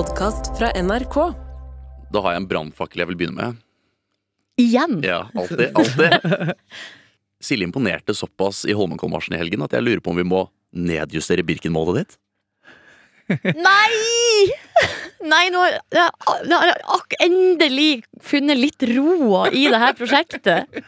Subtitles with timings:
[0.00, 1.16] podkast fra NRK.
[2.08, 3.58] Da har jeg en brannfakkel jeg vil begynne med.
[4.60, 4.94] Igjen?
[5.04, 6.54] Ja, alltid, alltid.
[7.44, 10.40] Silje imponerte såpass i Holmenkollmarsjen i helgen at jeg lurer på om vi må
[10.72, 12.16] nedjustere Birken-målet ditt.
[13.66, 14.50] Nei!
[15.20, 20.80] Nei, nå har jeg endelig funnet litt roa i det her prosjektet.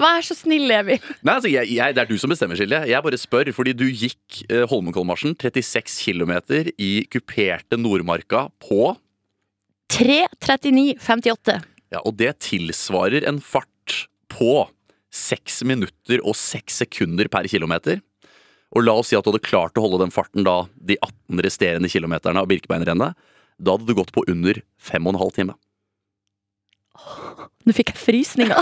[0.00, 0.98] Vær så snill, Levi.
[1.22, 2.82] Nei, altså, jeg, jeg, Det er du som bestemmer, Silje.
[2.90, 6.34] Jeg bare spør, fordi du gikk eh, Holmenkollmarsjen 36 km
[6.82, 8.96] i kuperte Nordmarka på
[9.94, 11.60] 3.39,58.
[11.90, 14.66] Ja, og det tilsvarer en fart på
[15.10, 18.02] 6 minutter og 6 sekunder per kilometer.
[18.70, 21.42] Og la oss si at du hadde klart å holde den farten da de 18
[21.46, 23.18] resterende kilometerne av Birkebeinerrennet.
[23.60, 25.56] Da hadde du gått på under 5 12 time.
[27.66, 28.56] Nå fikk jeg frysninger.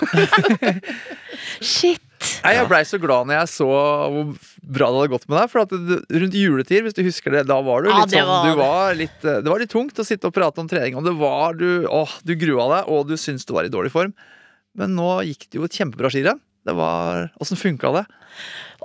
[1.62, 2.03] Shit.
[2.43, 4.31] Nei, Jeg blei så glad når jeg så hvor
[4.75, 5.53] bra det hadde gått med deg.
[5.53, 5.75] For at
[6.23, 8.59] rundt juletid, hvis du husker det, da var du Ja, litt det sånn var du
[8.59, 10.98] var litt, eh, Det var litt tungt å sitte og prate om trening.
[10.98, 13.95] Og det var du Åh, du grua deg, og du syntes du var i dårlig
[13.95, 14.17] form.
[14.79, 16.42] Men nå gikk det jo et kjempebra skirenn.
[16.67, 18.05] Det var Åssen funka det?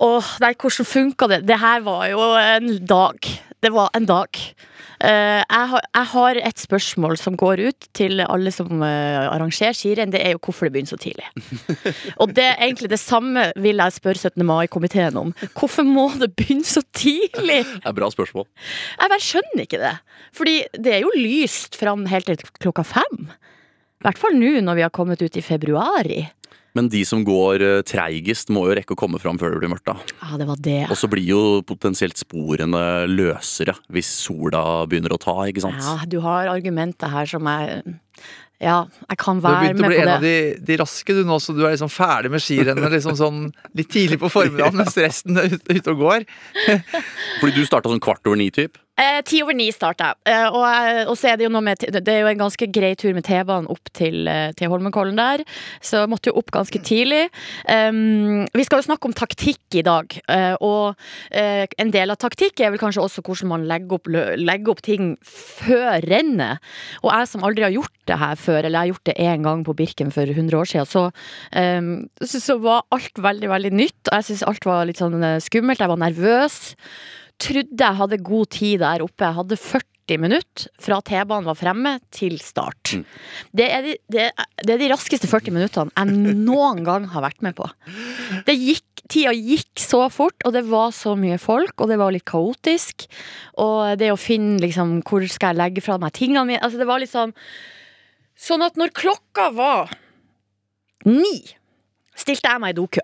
[0.03, 1.43] Åh, nei, hvordan funka det?
[1.47, 3.27] Det her var jo en dag.
[3.63, 4.39] Det var en dag.
[5.03, 9.75] Eh, jeg, har, jeg har et spørsmål som går ut til alle som eh, arrangerer
[9.77, 10.11] skirenn.
[10.11, 11.27] Det er jo hvorfor det begynner så tidlig.
[12.21, 14.43] Og det er egentlig det samme vil jeg spørre 17.
[14.47, 15.31] mai-komiteen om.
[15.55, 17.63] Hvorfor må det begynne så tidlig?
[17.63, 18.47] Det er bra spørsmål.
[18.99, 19.95] Jeg bare skjønner ikke det.
[20.35, 23.27] Fordi det er jo lyst fram helt til klokka fem.
[24.03, 26.25] I hvert fall nå når vi har kommet ut i februari.
[26.73, 29.73] Men de som går eh, treigest, må jo rekke å komme fram før det blir
[29.75, 29.85] mørkt.
[29.85, 29.97] da.
[30.23, 30.79] Ja, det var det.
[30.89, 35.83] Og så blir jo potensielt sporene løsere hvis sola begynner å ta, ikke sant?
[35.85, 37.83] Ja, du har argumenter her som jeg
[38.63, 39.53] Ja, jeg kan på det.
[39.53, 41.89] Du begynte å bli en av de, de raske, du nå, så du er liksom
[41.91, 43.41] ferdig med skirennet liksom sånn
[43.75, 46.25] litt tidlig på formiddagen mens resten er ute og går.
[47.41, 48.47] Fordi du starta sånn kvart over ni,
[48.93, 50.19] Eh, Ti over ni starter jeg.
[50.29, 52.91] Eh, og, og så er det jo noe med Det er jo en ganske grei
[52.99, 55.41] tur med T-banen opp til, eh, til Holmenkollen der.
[55.81, 57.23] Så jeg måtte jo opp ganske tidlig.
[57.65, 60.13] Um, vi skal jo snakke om taktikk i dag.
[60.29, 60.93] eh, og
[61.31, 64.85] eh, en del av taktikk er vel kanskje også hvordan man legger opp, legger opp
[64.85, 66.61] ting før rennet.
[67.01, 69.47] Og jeg som aldri har gjort det her før, eller jeg har gjort det én
[69.47, 71.07] gang på Birken for 100 år siden, så,
[71.57, 71.91] um,
[72.21, 74.01] så, så var alt veldig, veldig nytt.
[74.11, 75.81] Og jeg syns alt var litt sånn eh, skummelt.
[75.81, 76.59] Jeg var nervøs
[77.43, 79.25] trodde jeg hadde god tid der oppe.
[79.25, 82.95] Jeg hadde 40 minutter fra T-banen var fremme til start.
[83.55, 84.25] Det, er de, det,
[84.63, 87.67] det er de raskeste 40 minuttene jeg noen gang har vært med på.
[88.47, 92.15] Det gikk, tida gikk så fort, og det var så mye folk, og det var
[92.15, 93.07] litt kaotisk.
[93.63, 96.63] Og det å finne liksom Hvor skal jeg legge fra meg tingene mine?
[96.63, 97.35] Altså, det var liksom
[98.43, 99.91] Sånn at når klokka var
[101.05, 101.43] ni,
[102.17, 103.03] stilte jeg meg i dokø.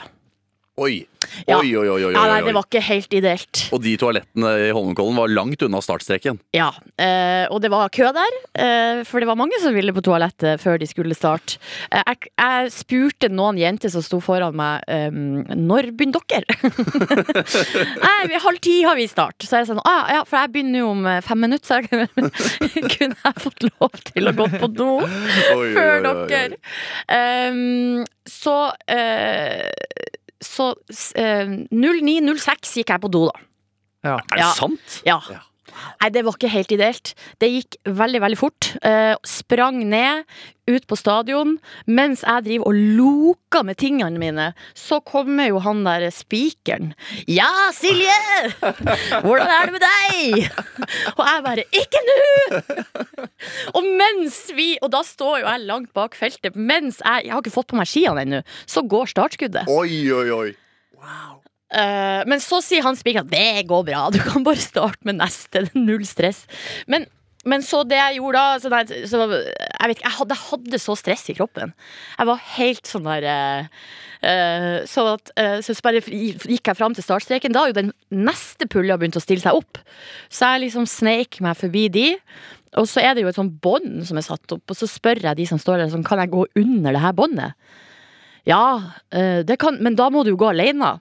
[0.79, 1.03] Oi.
[1.45, 1.59] Ja.
[1.59, 3.62] Oi, oi, oi, oi, Ja, nei, det var ikke helt ideelt.
[3.75, 6.40] Og de toalettene i Holmenkollen var langt unna startstreken.
[6.56, 6.69] Ja,
[7.00, 10.62] eh, og det var kø der, eh, for det var mange som ville på toalettet
[10.63, 11.59] før de skulle starte.
[11.91, 16.56] Eh, jeg, jeg spurte noen jenter som sto foran meg, eh, når begynner dere?
[18.06, 19.44] Nei, halv ti har vi start.
[19.44, 22.88] Så jeg sa ah, ja, for jeg begynner jo om eh, fem minutter, så jeg
[22.95, 24.91] kunne jeg fått lov til å gå på do
[25.75, 26.59] før dere.
[27.12, 28.56] Um, så
[28.88, 29.68] eh,
[30.44, 30.72] så
[31.16, 33.39] eh, 09.06 gikk jeg på do, da.
[34.03, 34.16] Ja.
[34.31, 34.51] Er det Ja.
[34.55, 35.01] sant?
[35.05, 35.19] Ja.
[36.01, 37.13] Nei, det var ikke helt ideelt.
[37.41, 38.72] Det gikk veldig, veldig fort.
[38.85, 40.25] Eh, sprang ned,
[40.69, 41.56] ut på stadion.
[41.90, 46.94] Mens jeg driver og loker med tingene mine, så kommer jo han der spikeren.
[47.29, 48.16] Ja, Silje!
[49.25, 50.51] Hvordan er det med deg?
[51.16, 52.18] Og jeg bare Ikke nå!
[53.78, 56.56] Og mens vi Og da står jo jeg langt bak feltet.
[56.56, 58.41] Mens jeg Jeg har ikke fått på meg skiene ennå.
[58.69, 59.69] Så går startskuddet.
[59.69, 60.50] Oi, oi, oi.
[61.69, 65.19] Eh, men så sier han spikeren at det går bra, du kan bare starte med
[65.19, 65.68] neste.
[65.78, 66.46] Null stress.
[66.90, 67.06] Men,
[67.50, 70.47] men så det jeg gjorde da så nei, så, Jeg vet ikke, jeg hadde, jeg
[70.50, 71.74] hadde så stress i kroppen.
[72.18, 77.06] Jeg var helt sånn der eh, Så, at, uh, så bare gikk jeg fram til
[77.06, 77.53] startstreken.
[77.56, 79.80] Da har jo den neste pulja begynt å stille seg opp.
[80.28, 82.07] Så jeg liksom sneik meg forbi de.
[82.77, 85.24] Og så er det jo et sånn bånd som er satt opp, og så spør
[85.24, 87.56] jeg de som står der, sånn, kan jeg gå under det her båndet.
[88.45, 90.92] Ja, det kan, men da må du jo gå alene.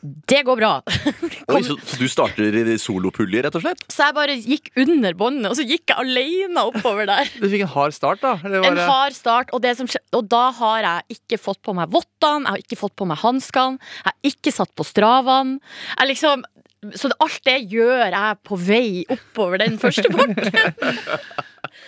[0.00, 0.72] Det går bra.
[1.52, 3.82] Oi, så, så du starter i solopulje, rett og slett?
[3.90, 7.32] Så jeg bare gikk under båndet, og så gikk jeg alene oppover der.
[7.42, 8.36] Du fikk en hard start, da?
[8.44, 11.62] Eller var En hard start, og, det som skje, og da har jeg ikke fått
[11.66, 14.86] på meg vottene, jeg har ikke fått på meg hanskene, jeg har ikke satt på
[14.86, 15.58] stravene.
[15.96, 16.46] Jeg liksom
[16.94, 20.52] så alt det gjør jeg på vei oppover den første bakken.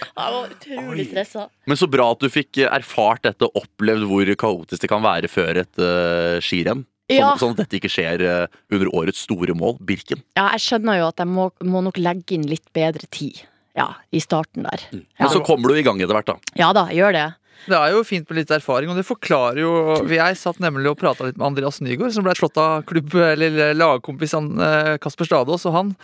[0.01, 1.45] Jeg var utrolig stressa.
[1.69, 5.61] Men så bra at du fikk erfart dette opplevd hvor kaotisk det kan være før
[5.63, 6.83] et uh, skirenn.
[7.11, 7.31] Sånn, Ja.
[7.37, 10.23] sånn at dette ikke skjer eh, under årets store mål, Birken.
[10.39, 13.43] Ja, jeg skjønner jo at jeg må, må nok legge inn litt bedre tid.
[13.77, 14.81] ja, i starten der.
[14.93, 14.99] Ja.
[15.21, 16.35] Men så kommer du i gang etter hvert, da.
[16.59, 17.27] ja da, gjør det.
[17.69, 19.71] Det er jo fint med litt erfaring, og det forklarer jo
[20.09, 23.75] Jeg satt nemlig og prata litt med Andreas Nygaard, som ble slått av klubb, eller
[23.77, 25.95] lagkompis eh, Kasper Stadås, og han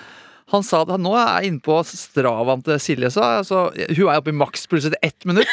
[0.53, 3.11] han sa at nå er jeg inne på stravaen til Silje.
[3.17, 5.51] Så, altså, hun er oppe i maks etter ett minutt.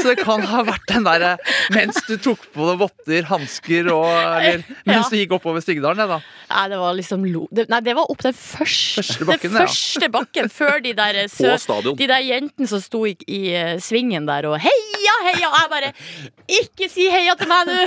[0.00, 1.34] Så det kan ha vært den derre
[1.74, 6.06] mens du tok på deg votter, hansker og eller, Mens du gikk oppover Stigdalen, ja,
[6.08, 6.18] da.
[6.50, 7.44] Nei, det var liksom lo...
[7.58, 10.10] Nei, det var opp den første, Første bakken, den ja.
[10.14, 11.52] bakken før de der sø.
[11.90, 15.50] De der jentene som sto i, i eh, svingen der og heia, heia!
[15.50, 15.92] Og jeg bare
[16.62, 17.78] Ikke si heia til meg nå!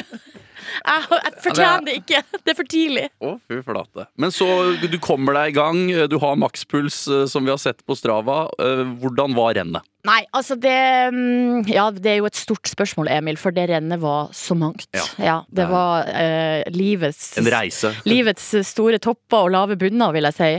[0.64, 2.24] Jeg, jeg fortjener det ikke.
[2.44, 3.08] Det er for tidlig.
[3.24, 4.08] Å, fy flate.
[4.20, 4.48] Men så
[4.82, 5.82] du kommer deg i gang,
[6.12, 8.46] du har makspuls eh, som vi har sett på Strava.
[8.60, 9.90] Eh, Hvordan var rennet?
[10.04, 10.76] Nei, altså det
[11.16, 14.90] mm, Ja, det er jo et stort spørsmål, Emil, for det rennet var så mangt.
[14.92, 15.38] Ja.
[15.48, 17.94] det Det var eh, livets En reise.
[18.10, 20.52] Livets store topper og lave bunner, vil jeg si.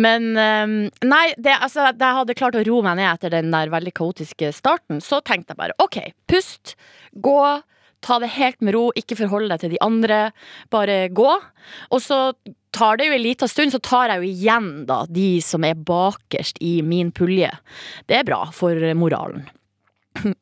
[0.00, 0.74] Men eh,
[1.04, 3.92] nei, det, altså, da jeg hadde klart å roe meg ned etter den der veldig
[4.00, 6.00] kaotiske starten, så tenkte jeg bare OK,
[6.32, 6.76] pust,
[7.12, 7.40] gå.
[8.06, 10.20] Ta det helt med ro, ikke forholde deg til de andre.
[10.70, 11.32] Bare gå.
[11.90, 12.20] Og så
[12.76, 15.78] tar det jo en liten stund, så tar jeg jo igjen da de som er
[15.88, 17.50] bakerst i min pulje.
[18.06, 19.48] Det er bra for moralen.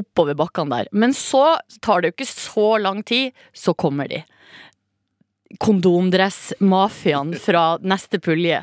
[0.00, 0.92] Oppover bakkene der.
[0.92, 4.22] Men så tar det jo ikke så lang tid, så kommer de
[5.62, 8.62] kondomdress-mafiaen fra neste pulje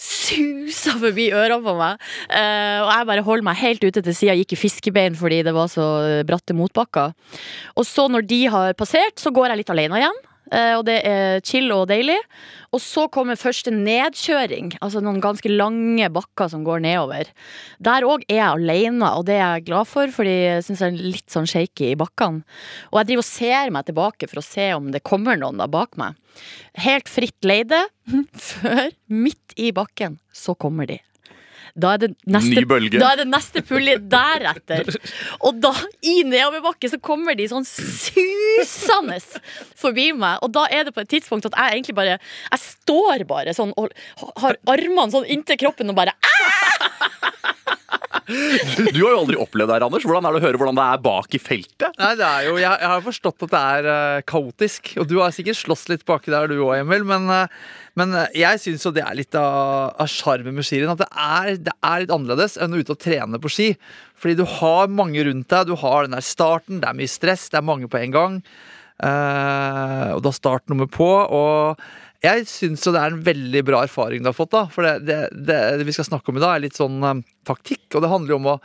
[0.00, 2.00] susa forbi ørene på meg.
[2.28, 5.54] Eh, og jeg bare holdt meg helt ute til sida, gikk i fiskebein fordi det
[5.56, 5.86] var så
[6.28, 7.14] bratte motbakker.
[7.76, 10.20] Og så når de har passert, så går jeg litt alene igjen.
[10.52, 12.18] Eh, og det er chill og deilig.
[12.70, 17.32] Og så kommer første nedkjøring, altså noen ganske lange bakker som går nedover.
[17.82, 20.94] Der òg er jeg alene, og det er jeg glad for, fordi jeg syns jeg
[20.94, 22.44] er litt sånn shaky i bakkene.
[22.92, 25.66] Og jeg driver og ser meg tilbake for å se om det kommer noen da
[25.70, 26.18] bak meg.
[26.78, 27.82] Helt fritt leide,
[28.50, 31.00] før, midt i bakken, så kommer de.
[31.74, 33.00] Da er det neste, Ny bølge.
[33.00, 34.90] Da er det neste pulje deretter.
[35.46, 35.72] Og da,
[36.02, 39.18] i nedoverbakke, så kommer de sånn susende
[39.78, 40.40] forbi meg.
[40.44, 43.72] Og da er det på et tidspunkt at jeg egentlig bare Jeg står bare sånn
[43.78, 43.92] og
[44.42, 46.14] har armene sånn inntil kroppen og bare
[48.30, 50.04] Du har jo aldri opplevd det her, Anders.
[50.06, 51.98] Hvordan er det å høre hvordan det er bak i feltet?
[51.98, 55.16] Nei, det er jo, jeg, jeg har forstått at det er uh, kaotisk, og du
[55.18, 57.06] har sikkert slåss litt baki der, du òg, Emil.
[57.08, 60.92] Men, uh, men eh, jeg syns jo det er litt av sjarmen med skirenn.
[60.94, 63.70] At det er, det er litt annerledes enn å ute og trene på ski.
[64.20, 65.70] Fordi du har mange rundt deg.
[65.70, 68.38] Du har den der starten, det er mye stress, det er mange på en gang.
[69.00, 71.08] Uh, og du har startnummer på.
[71.08, 71.82] Og
[72.20, 74.52] jeg syns det er en veldig bra erfaring du har fått.
[74.52, 77.00] da For det, det, det, det vi skal snakke om i dag, er litt sånn
[77.00, 77.86] um, taktikk.
[77.94, 78.60] Og det handler jo om å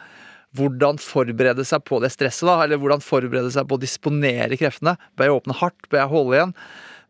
[0.55, 2.47] hvordan forberede seg på det stresset.
[2.47, 4.95] da Eller hvordan forberede seg på å disponere kreftene.
[5.15, 5.87] Bør jeg åpne hardt?
[5.89, 6.53] Bør jeg holde igjen?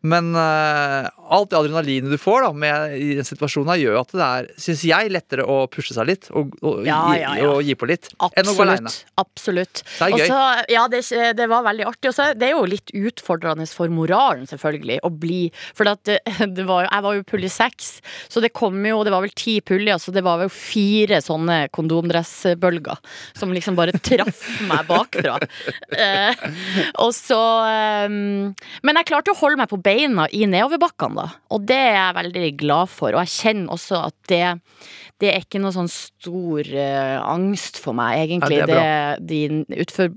[0.06, 4.26] Men eh, alt det adrenalinet du får da med, i den situasjonen, gjør at det
[4.26, 7.50] er, syns jeg, lettere å pushe seg litt og, og, Ja, ja, ja.
[7.50, 8.10] og gi på litt.
[8.36, 8.92] Enn å gå aleine.
[9.20, 9.82] Absolutt.
[9.84, 10.26] Så Det er gøy.
[10.26, 10.40] Også,
[10.76, 11.02] ja, det,
[11.38, 12.10] det var veldig artig.
[12.12, 15.40] Også, det er jo litt utfordrende for moralen, selvfølgelig, å bli
[15.76, 16.18] For det,
[16.56, 17.88] det var jeg var jo pulje seks,
[18.30, 21.58] så det kom jo Det var vel ti puljer, så det var vel fire sånne
[21.74, 23.00] kondomdressbølger
[23.36, 25.38] som liksom bare traff meg bakfra.
[25.96, 26.40] Eh,
[27.00, 27.38] og så
[27.70, 31.26] eh, Men jeg klarte å holde meg på beina i nedoverbakkene, da.
[31.54, 33.16] Og det er jeg veldig glad for.
[33.16, 34.44] Og jeg kjenner også at det
[35.16, 38.58] det er ikke noe sånn stor uh, angst for meg, egentlig.
[38.58, 39.38] Ja, det er det,
[39.70, 40.10] de utfor,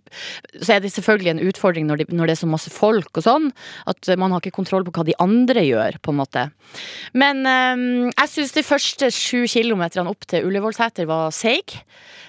[0.60, 3.24] så er det selvfølgelig en utfordring når, det- når det er så masse folk og
[3.24, 3.46] sånn,
[3.88, 6.44] at man har ikke kontroll på hva de andre gjør, på en måte.
[7.16, 11.80] Men um, jeg syns de første sju kilometerne opp til Ullevålseter var seig.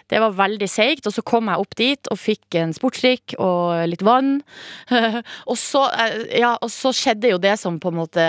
[0.06, 3.82] Det var veldig seigt, og så kom jeg opp dit og fikk en sportsdrikk og
[3.90, 4.36] litt vann.
[5.50, 8.26] og, så, eh, ja, og så skjedde jo det som på en måte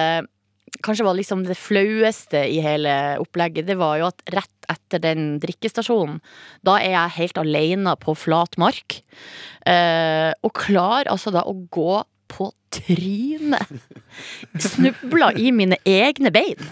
[0.80, 5.36] kanskje var liksom det flaueste i hele opplegget, det var jo at rett etter den
[5.44, 6.22] drikkestasjonen,
[6.64, 9.02] da er jeg helt alene på flat mark.
[9.68, 12.00] Eh, og klar altså da å gå
[12.32, 13.68] på trynet.
[14.64, 16.70] Snubla i mine egne bein.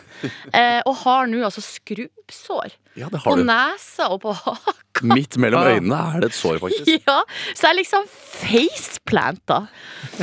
[0.55, 3.43] Eh, og har nå altså skrubbsår Ja, det på du.
[3.47, 5.03] nesa og på haka.
[5.03, 6.87] Midt mellom øynene er det et sår, faktisk.
[7.07, 7.19] Ja,
[7.55, 9.61] så jeg liksom faceplanta.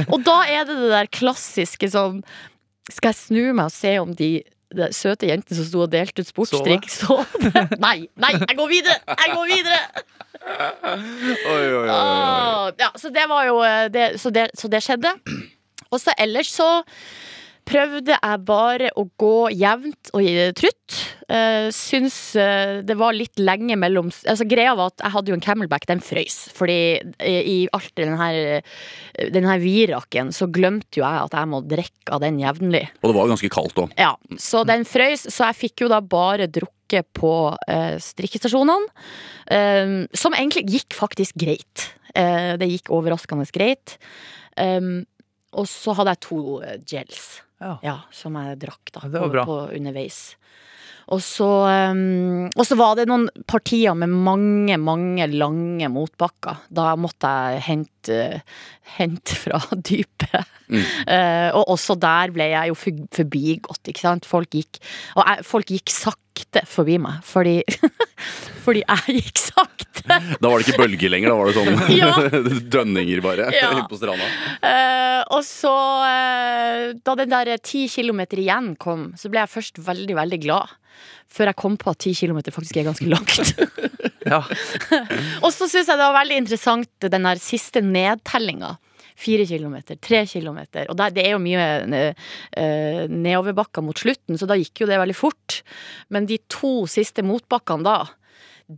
[0.09, 2.23] Og da er det det der klassiske sånn
[2.93, 4.31] Skal jeg snu meg og se om de,
[4.77, 7.65] de søte jentene som sto og delte ut sportsdrikk, så det?
[7.87, 8.99] Nei, nei, jeg går videre!
[9.11, 9.81] Jeg går videre!
[10.47, 10.97] Oi,
[11.51, 11.89] oi, oi, oi.
[11.91, 15.11] Åh, ja, så det var jo eh, det, så, det, så det skjedde.
[15.91, 16.69] Og så ellers så
[17.67, 20.27] prøvde jeg bare å gå jevnt og
[20.59, 20.97] trutt.
[21.27, 25.35] Uh, syns eh, det var litt lenge mellom Altså Greia var at jeg hadde jo
[25.35, 26.37] en camelback, den frøys.
[26.55, 26.77] Fordi
[27.19, 28.63] i, i alt den her,
[29.35, 32.85] den her viraken så glemte jo jeg at jeg må drikke av den jevnlig.
[33.03, 33.97] Og det var ganske kaldt òg.
[33.99, 38.95] Ja, så den frøys, så jeg fikk jo da bare drukket på uh, strikkestasjonene.
[39.51, 41.91] Um, som egentlig gikk faktisk greit.
[42.15, 43.99] Uh, det gikk overraskende greit.
[44.55, 45.05] Um,
[45.57, 47.25] og så hadde jeg to eh, gels,
[47.63, 47.99] Ja.
[48.13, 50.37] som jeg drakk da, ja, på, på underveis.
[51.15, 51.47] Og så,
[51.95, 56.65] um, og så var det noen partier med mange, mange lange motbakker.
[56.67, 57.95] Da måtte jeg hente,
[58.97, 59.59] hente fra
[59.89, 60.53] dypet.
[60.71, 60.83] Mm.
[61.07, 64.27] Uh, og også der ble jeg jo for- forbigått, ikke sant.
[64.27, 64.81] Folk gikk,
[65.17, 67.61] og jeg, folk gikk sakte forbi meg, fordi,
[68.65, 70.05] fordi jeg gikk sakte.
[70.07, 72.11] Da var det ikke bølger lenger, da var det sånn Ja.
[72.77, 73.71] dønninger bare Ja.
[73.91, 74.27] på stranda.
[74.63, 75.73] Uh, og så,
[77.07, 80.75] da den der ti kilometer igjen kom, så ble jeg først veldig, veldig glad.
[81.33, 83.55] Før jeg kom på at ti kilometer faktisk er ganske langt.
[84.27, 84.41] Ja.
[85.45, 88.73] og så syns jeg det var veldig interessant den der siste nedtellinga.
[89.15, 90.89] Fire kilometer, tre kilometer.
[90.91, 91.63] Og der, det er jo mye
[91.95, 95.61] eh, nedoverbakker mot slutten, så da gikk jo det veldig fort.
[96.11, 97.97] Men de to siste motbakkene da,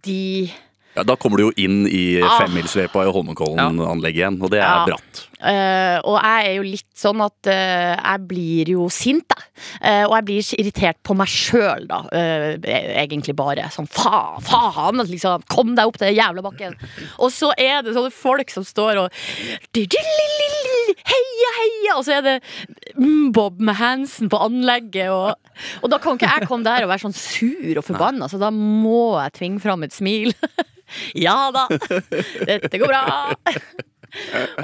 [0.04, 0.52] de
[0.98, 2.40] Ja, Da kommer du jo inn i Ah.
[2.42, 4.84] femmilsløypa i Holmenkollen-anlegget igjen, og det er Ja.
[4.90, 5.24] bratt.
[5.38, 9.44] Uh, og jeg er jo litt sånn at uh, jeg blir jo sint, jeg.
[9.78, 12.00] Uh, og jeg blir irritert på meg sjøl, da.
[12.10, 12.56] eh,
[13.04, 13.68] egentlig bare.
[13.70, 14.98] Sånn faen, faen!
[15.06, 16.74] Liksom, kom deg opp den jævla bakken!
[17.22, 19.12] Og så er det sånne folk som står og
[21.08, 21.94] Heia, heia!
[21.98, 22.34] Og så er det
[23.32, 25.10] Bob med Hansen på anlegget.
[25.12, 25.34] Og,
[25.82, 28.50] og da kan ikke jeg komme der og være sånn sur og forbanna, så da
[28.54, 30.32] må jeg tvinge fram et smil.
[31.26, 31.66] ja da,
[32.48, 33.04] dette går bra.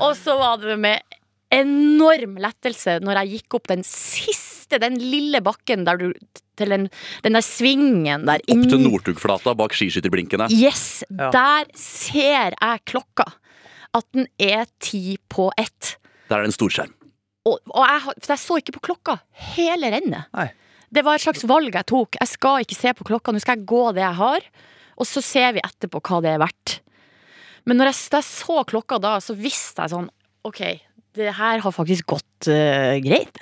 [0.00, 1.20] Og så var det med
[1.54, 6.08] enorm lettelse når jeg gikk opp den siste, den lille bakken der du
[6.54, 6.84] Til den,
[7.24, 10.46] den der svingen der Opp til Northugflata bak skiskytterblinkene.
[10.54, 11.02] Yes!
[11.10, 11.32] Ja.
[11.34, 13.26] Der ser jeg klokka.
[13.90, 15.96] At den er ti på ett.
[16.30, 16.94] Der er det en storskjerm.
[17.44, 19.18] Og, og jeg, for jeg så ikke på klokka
[19.54, 20.30] hele rennet.
[20.36, 20.48] Nei.
[20.94, 22.16] Det var et slags valg jeg tok.
[22.20, 24.48] Jeg skal ikke se på klokka, nå skal jeg gå det jeg har.
[24.94, 26.78] Og så ser vi etterpå hva det er verdt.
[27.68, 30.08] Men når jeg, da jeg så klokka da, så visste jeg sånn
[30.44, 30.60] OK,
[31.16, 33.40] det her har faktisk gått uh, greit.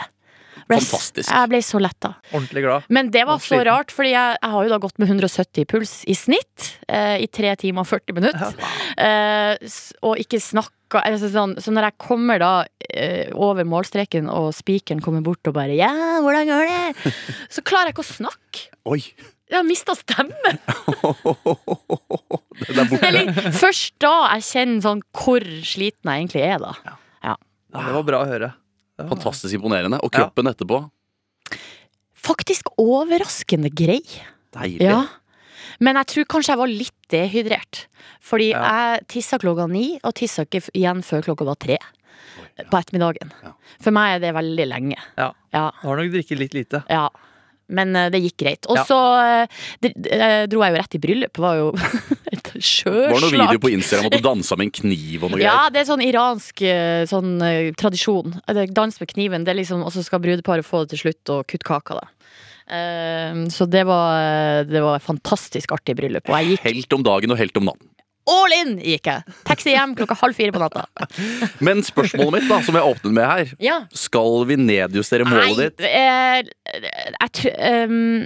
[0.68, 1.26] Ble Fantastisk.
[1.26, 2.12] Jeg ble så letta.
[2.30, 2.86] Ordentlig glad.
[2.94, 5.94] Men det var så rart, fordi jeg, jeg har jo da gått med 170 puls
[6.06, 8.54] i snitt uh, i 3 timer og 40 minutter.
[8.94, 9.74] Uh,
[10.06, 10.40] og ikke
[10.92, 15.46] snakka altså sånn, Så når jeg kommer da eh, over målstreken, og spikeren kommer bort
[15.48, 17.12] og bare 'Ja, hvordan går det?'
[17.50, 18.68] Så klarer jeg ikke å snakke.
[18.86, 19.02] Oi!
[19.52, 20.58] Jeg har mista stemmen.
[22.68, 23.06] Den er borte.
[23.06, 26.72] er først da jeg kjenner sånn hvor sliten jeg egentlig er, da.
[27.22, 27.36] Ja,
[27.72, 28.52] det var bra å høre.
[28.98, 29.98] Var- Fantastisk imponerende.
[30.02, 30.24] Og Ja.
[30.24, 30.90] kroppen etterpå.
[32.16, 34.00] Faktisk overraskende grei.
[34.52, 34.80] Deilig.
[35.82, 37.86] Men jeg tror kanskje jeg var litt dehydrert.
[38.22, 38.62] Fordi Ja.
[38.62, 42.64] jeg tissa klokka ni, og tissa ikke igjen før klokka var tre ja.
[42.70, 43.32] på ettermiddagen.
[43.42, 43.52] Ja.
[43.82, 44.96] For meg er det veldig lenge.
[45.18, 45.32] Ja.
[45.52, 46.84] Ja, Du har nok drikket litt lite.
[46.88, 47.08] ja.
[47.72, 48.66] Men eh, det gikk greit.
[48.68, 49.46] Og så eh,
[49.86, 51.38] eh, dro jeg jo rett i bryllup.
[51.40, 51.68] Var jo
[52.32, 53.32] et Var det noen sjøslag.
[53.48, 56.04] video på Instagram at du dansa med en kniv og noe Ja, det er sånn
[56.04, 56.60] iransk
[57.08, 57.30] sånn,
[57.80, 58.34] tradisjon.
[58.76, 59.46] Dans med kniven.
[59.46, 62.06] Det er liksom, Og så skal brudeparet få det til slutt og kutte kaka, da.
[62.72, 66.28] Eh, så det var, det var et fantastisk artig bryllup.
[66.32, 67.88] Og jeg gikk Helt om dagen og helt om natten.
[68.32, 68.76] all in!
[68.78, 69.34] gikk jeg.
[69.48, 70.84] Taxi hjem klokka halv fire på natta.
[71.66, 73.80] Men spørsmålet mitt, da, som jeg åpnet med her, Ja.
[73.92, 75.86] skal vi nedjustere målet ditt?
[75.88, 76.42] eh,
[77.18, 77.56] jeg tror
[77.90, 78.22] um,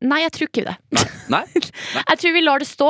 [0.00, 0.76] Nei, jeg tror ikke det.
[1.34, 1.42] Nei?
[1.52, 2.86] Jeg tror vi lar det stå.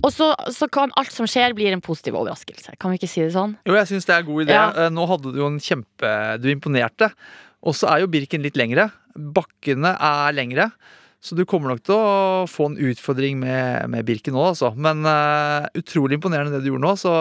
[0.00, 2.72] Og så, så kan alt som skjer, bli en positiv overraskelse.
[2.80, 3.52] Kan vi ikke si det sånn?
[3.68, 4.56] Jo, jeg syns det er en god idé.
[4.56, 4.64] Ja.
[4.86, 6.10] Eh, Nå hadde du jo en kjempe
[6.42, 7.10] Du imponerte.
[7.66, 8.88] Og så er jo Birken litt lengre.
[9.14, 10.70] Bakkene er lengre.
[11.20, 14.72] Så du kommer nok til å få en utfordring med, med Birken nå, altså.
[14.72, 17.14] Men uh, utrolig imponerende det du gjorde nå, så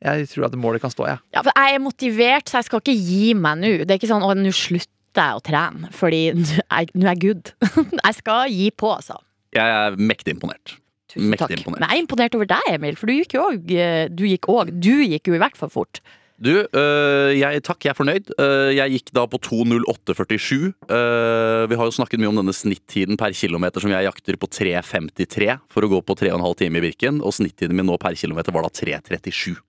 [0.00, 1.20] jeg tror at målet kan stå, jeg.
[1.34, 3.72] Ja, for jeg er motivert, så jeg skal ikke gi meg nå.
[3.82, 7.50] Det er ikke sånn 'å, nå slutter jeg å trene', fordi nå er jeg good.
[8.06, 9.18] jeg skal gi på, altså.
[9.58, 10.76] Jeg er mektig imponert.
[11.10, 11.58] Tusen Mektig takk.
[11.58, 11.82] imponert.
[11.82, 13.66] Men jeg er imponert over deg, Emil, for du gikk jo òg
[14.14, 14.70] Du òg.
[14.78, 15.98] Du gikk jo i hvert fall fort.
[16.40, 18.30] Du, øh, jeg, takk, jeg er fornøyd.
[18.40, 20.70] Øh, jeg gikk da på 2.08,47.
[20.88, 24.48] Øh, vi har jo snakket mye om denne snittiden per kilometer som jeg jakter på
[24.48, 28.56] 3.53 for å gå på 3,5 timer i Birken, og snittiden min nå per kilometer
[28.56, 29.60] var da 3.37.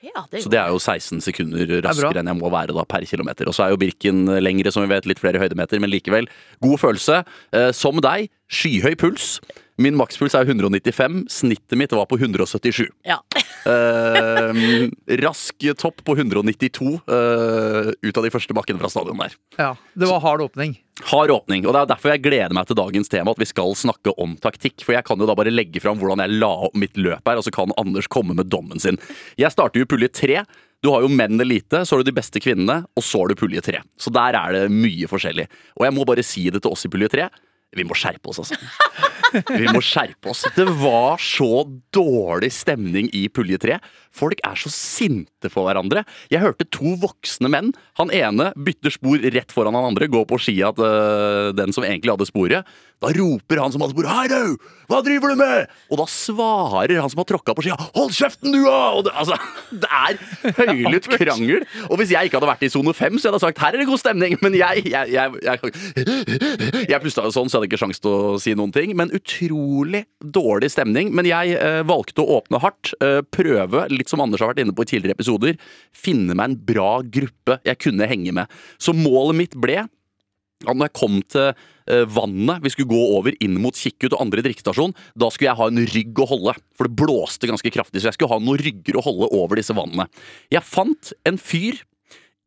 [0.00, 2.86] Ja, det er Så det er jo 16 sekunder raskere enn jeg må være da
[2.88, 3.50] per kilometer.
[3.50, 6.30] Og så er jo Birken lengre, som vi vet, litt flere høydemeter, men likevel
[6.64, 7.18] god følelse.
[7.52, 9.38] Eh, som deg, Skyhøy puls.
[9.80, 11.22] Min makspuls er 195.
[11.32, 12.84] Snittet mitt var på 177.
[13.08, 13.16] Ja.
[13.64, 14.88] Eh,
[15.22, 19.36] rask topp på 192 eh, ut av de første bakkene fra stadion der.
[19.56, 20.76] Ja, Det var hard åpning.
[21.08, 23.72] Hard åpning, og det er derfor jeg gleder meg til dagens tema, at vi skal
[23.78, 24.82] snakke om taktikk.
[24.84, 27.40] For jeg kan jo da bare legge fram hvordan jeg la opp mitt løp her,
[27.40, 29.00] og så kan Anders komme med dommen sin.
[29.40, 30.42] Jeg starter jo i pulje tre.
[30.84, 33.40] Du har jo menn elite, så har du de beste kvinnene, og så har du
[33.40, 33.80] pulje tre.
[34.00, 35.48] Så der er det mye forskjellig.
[35.80, 37.30] Og jeg må bare si det til oss i pulje tre.
[37.76, 38.56] Vi må skjerpe oss, altså.
[39.54, 40.42] Vi må skjerpe oss.
[40.56, 41.62] Det var så
[41.94, 43.76] dårlig stemning i pulje tre.
[44.14, 46.04] Folk er så sinte på hverandre.
[46.32, 47.72] Jeg hørte to voksne menn.
[48.00, 51.86] Han ene bytter spor rett foran han andre, går på skia til øh, den som
[51.86, 52.78] egentlig hadde sporet.
[53.00, 54.58] Da roper han som hadde sporet 'Hei, du!
[54.90, 58.52] Hva driver du med?' Og da svarer han som har tråkka på skia 'Hold kjeften,
[58.52, 59.38] du, da!' Det, altså,
[59.82, 60.18] det er
[60.58, 61.64] høylytt krangel.
[61.88, 63.80] Og hvis jeg ikke hadde vært i sone fem, så hadde jeg sagt 'her er
[63.80, 67.68] det god stemning', men jeg Jeg, jeg, jeg, jeg pusta jo sånn, så jeg hadde
[67.70, 68.92] ikke sjanse til å si noen ting.
[68.96, 71.12] Men utrolig dårlig stemning.
[71.14, 74.72] Men jeg eh, valgte å åpne hardt, eh, prøve, litt som Anders har vært inne
[74.72, 75.58] på i tidligere episoder,
[75.92, 78.60] finne meg en bra gruppe jeg kunne henge med.
[78.80, 79.82] Så målet mitt ble
[80.68, 84.20] at når jeg kom til eh, vannet vi skulle gå over inn mot Kikkut og
[84.26, 86.56] andre drikkestasjon, da skulle jeg ha en rygg å holde.
[86.76, 89.76] For det blåste ganske kraftig, så jeg skulle ha noen rygger å holde over disse
[89.76, 90.08] vannene.
[90.52, 91.80] Jeg fant en fyr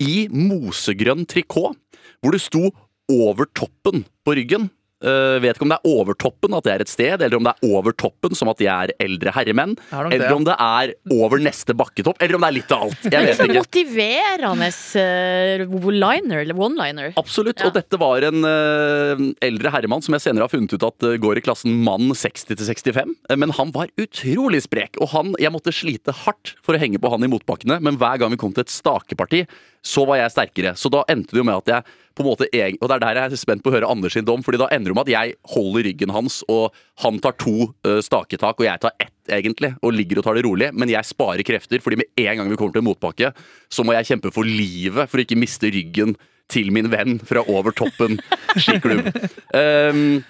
[0.03, 1.77] i mosegrønn trikot,
[2.21, 2.69] hvor det sto
[3.11, 4.69] over toppen på ryggen.
[5.03, 7.47] Eh, vet ikke om det er over toppen at det er et sted, eller om
[7.47, 9.75] det er over toppen som at de er eldre herremenn.
[9.91, 12.87] Er eller det, om det er over neste bakketopp, eller om det er litt av
[12.87, 13.07] alt.
[13.09, 13.59] Jeg vet ikke.
[13.59, 17.13] motiverende uh, liner, eller one-liner.
[17.19, 17.59] Absolutt.
[17.59, 17.69] Ja.
[17.69, 21.19] Og dette var en uh, eldre herremann som jeg senere har funnet ut at eh,
[21.21, 23.13] går i klassen mann 60 til 65.
[23.29, 27.01] Eh, Men han var utrolig sprek, og han, jeg måtte slite hardt for å henge
[27.01, 27.79] på han i motbakkene.
[27.83, 29.43] Men hver gang vi kom til et stakeparti,
[29.83, 30.73] så var jeg sterkere.
[30.79, 33.17] Så da endte det jo med at jeg på en måte Og det er der
[33.17, 35.13] jeg er spent på å høre Anders sin dom, Fordi da ender det med at
[35.13, 39.73] jeg holder ryggen hans, og han tar to eh, staketak, og jeg tar ett, egentlig,
[39.81, 40.69] og ligger og tar det rolig.
[40.73, 43.33] Men jeg sparer krefter, fordi med en gang vi kommer til en motbakke,
[43.69, 46.15] så må jeg kjempe for livet for å ikke miste ryggen
[46.51, 48.19] til min venn fra over toppen
[48.61, 49.09] skiklubb.
[49.55, 50.21] Um,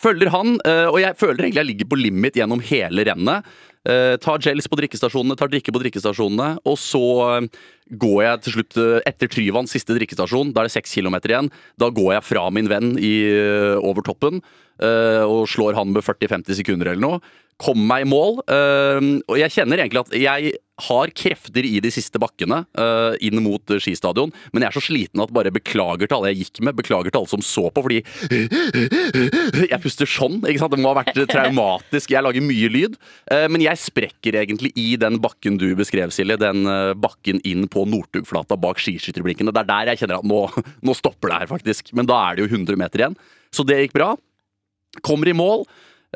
[0.00, 3.46] følger han, eh, og jeg føler egentlig jeg ligger på limit gjennom hele rennet.
[3.86, 7.02] Eh, tar gels på drikkestasjonene, tar drikke på drikkestasjonene, og så
[7.36, 7.48] eh,
[8.02, 10.52] går jeg til slutt etter Tryvanns siste drikkestasjon.
[10.52, 11.50] Da er det seks kilometer igjen.
[11.78, 13.14] Da går jeg fra min venn i,
[13.78, 14.42] over toppen
[14.76, 17.20] og slår han med 40-50 sekunder eller noe.
[17.62, 22.20] Kommer meg i mål, og jeg kjenner egentlig at jeg har krefter i de siste
[22.20, 26.18] bakkene uh, inn mot eh, skistadion, men jeg er så sliten at bare beklager til
[26.18, 28.02] alle jeg gikk med, beklager til alle som så på, fordi
[29.72, 30.42] jeg puster sånn.
[30.44, 30.74] ikke sant?
[30.76, 32.12] Det må ha vært traumatisk.
[32.12, 32.98] Jeg lager mye lyd.
[33.30, 36.36] Uh, Men jeg sprekker egentlig i den bakken du beskrev, Silje.
[36.40, 39.54] Den uh, bakken inn på Northugflata bak skiskytterblinkene.
[39.54, 40.44] Det er der jeg kjenner at nå,
[40.84, 41.92] nå stopper det her, faktisk.
[41.96, 43.18] Men da er det jo 100 meter igjen.
[43.54, 44.12] Så det gikk bra.
[45.06, 45.64] Kommer i mål.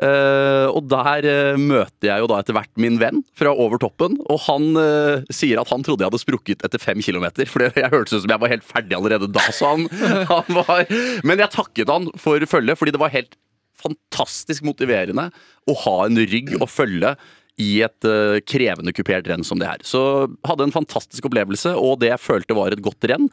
[0.05, 4.17] Eh, og der eh, møter jeg jo da etter hvert min venn fra over toppen.
[4.31, 7.49] Og han eh, sier at han trodde jeg hadde sprukket etter fem kilometer.
[7.49, 9.45] For jeg hørtes ut som jeg var helt ferdig allerede da.
[9.55, 9.87] Så han,
[10.33, 10.83] han var
[11.27, 13.37] Men jeg takket han for følget, fordi det var helt
[13.81, 15.29] fantastisk motiverende
[15.69, 17.15] å ha en rygg å følge
[17.61, 19.81] i et uh, krevende kupert renn som det her.
[19.85, 20.01] Så
[20.47, 23.27] hadde en fantastisk opplevelse, og det jeg følte var et godt renn.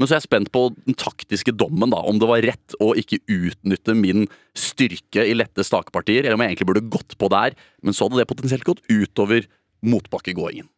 [0.00, 2.92] Men så er jeg spent på den taktiske dommen, da, om det var rett å
[2.98, 4.24] ikke utnytte min
[4.58, 8.22] styrke i lette stakepartier, eller om jeg egentlig burde gått på der, men så hadde
[8.22, 9.46] det potensielt gått utover
[9.84, 10.68] motbakkegåingen.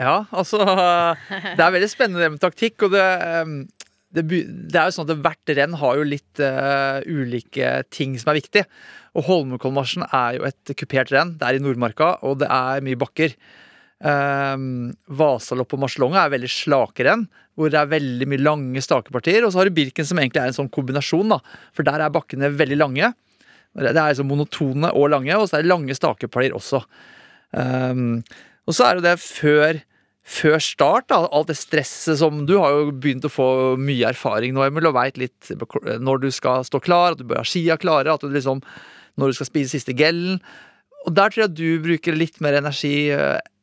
[0.00, 0.64] Ja, altså
[1.58, 3.04] Det er veldig spennende det med taktikk, og det,
[3.44, 3.56] um,
[4.16, 8.32] det, det er jo sånn at hvert renn har jo litt uh, ulike ting som
[8.32, 8.64] er viktig.
[9.18, 11.36] Og Holmenkollmarsjen er jo et kupert renn.
[11.38, 13.36] Det er i Nordmarka, og det er mye bakker.
[14.00, 17.26] Um, Vasalopp og Marselonga er veldig slake renn,
[17.58, 19.44] hvor det er veldig mye lange stakepartier.
[19.44, 21.40] Og så har du Birken, som egentlig er en sånn kombinasjon, da.
[21.76, 23.12] For der er bakkene veldig lange.
[23.76, 26.82] Det er liksom monotone og lange, og så er det lange stakepartier også.
[27.52, 28.22] Um,
[28.66, 29.82] og så er jo det før,
[30.26, 34.54] før start, da, alt det stresset som Du har jo begynt å få mye erfaring
[34.54, 35.52] nå, Emil, og veit litt
[36.02, 38.62] når du skal stå klar, at du bør ha skia klare, at du liksom
[39.18, 40.38] Når du skal spise siste gellen.
[41.04, 43.10] Og der tror jeg du bruker litt mer energi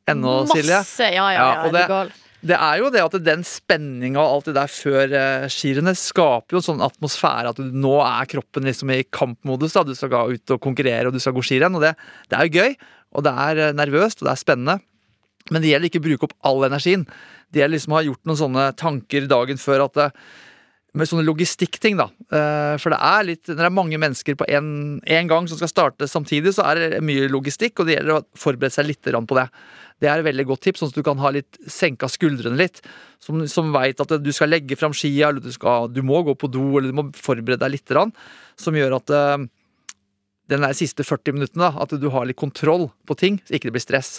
[0.08, 0.80] eh, enn Silje.
[0.80, 2.14] Masse, ja, ja, Ja, er det-
[2.48, 6.52] Det er jo det at den spenninga og alt det der før eh, skirennet skaper
[6.54, 9.74] jo en sånn atmosfære at du, nå er kroppen liksom i kampmodus.
[9.74, 11.76] da, Du skal gå ut og konkurrere og du skal gå skirenn.
[11.76, 11.96] og Det,
[12.30, 12.76] det er jo gøy,
[13.16, 14.80] og det er eh, nervøst og det er spennende.
[15.50, 17.08] Men det gjelder ikke å bruke opp all energien.
[17.52, 20.12] Det gjelder liksom å ha gjort noen sånne tanker dagen før at det,
[20.98, 22.08] med sånne logistikkting, da.
[22.32, 25.68] Eh, For det er litt Når det er mange mennesker på én gang som skal
[25.74, 29.36] starte samtidig, så er det mye logistikk, og det gjelder å forberede seg litt på
[29.36, 29.50] det.
[29.98, 32.84] Det er et veldig godt tips, sånn at du kan ha litt senka skuldrene litt.
[33.24, 36.36] Som, som veit at du skal legge fram skia, eller du, skal, du må gå
[36.38, 37.86] på do, eller du må forberede deg litt.
[37.90, 38.12] grann,
[38.62, 39.48] Som gjør at eh,
[40.54, 43.74] den der siste 40 minuttene, at du har litt kontroll på ting, så ikke det
[43.80, 44.12] blir stress.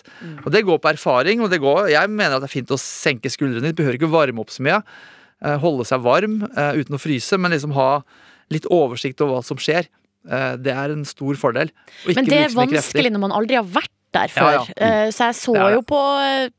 [0.44, 2.80] Og det går på erfaring, og det går, jeg mener at det er fint å
[2.82, 4.80] senke skuldrene litt, behøver ikke varme opp så mye.
[5.46, 8.02] eh, Holde seg varm eh, uten å fryse, men liksom ha
[8.52, 9.86] litt oversikt over hva som skjer.
[10.28, 11.70] Det er en stor fordel.
[12.04, 13.06] Men det er vanskelig krefter.
[13.14, 14.52] når man aldri har vært der før.
[14.52, 14.64] ja.
[14.76, 15.74] Eh, Så jeg så Ja, ja.
[15.76, 16.00] jo på,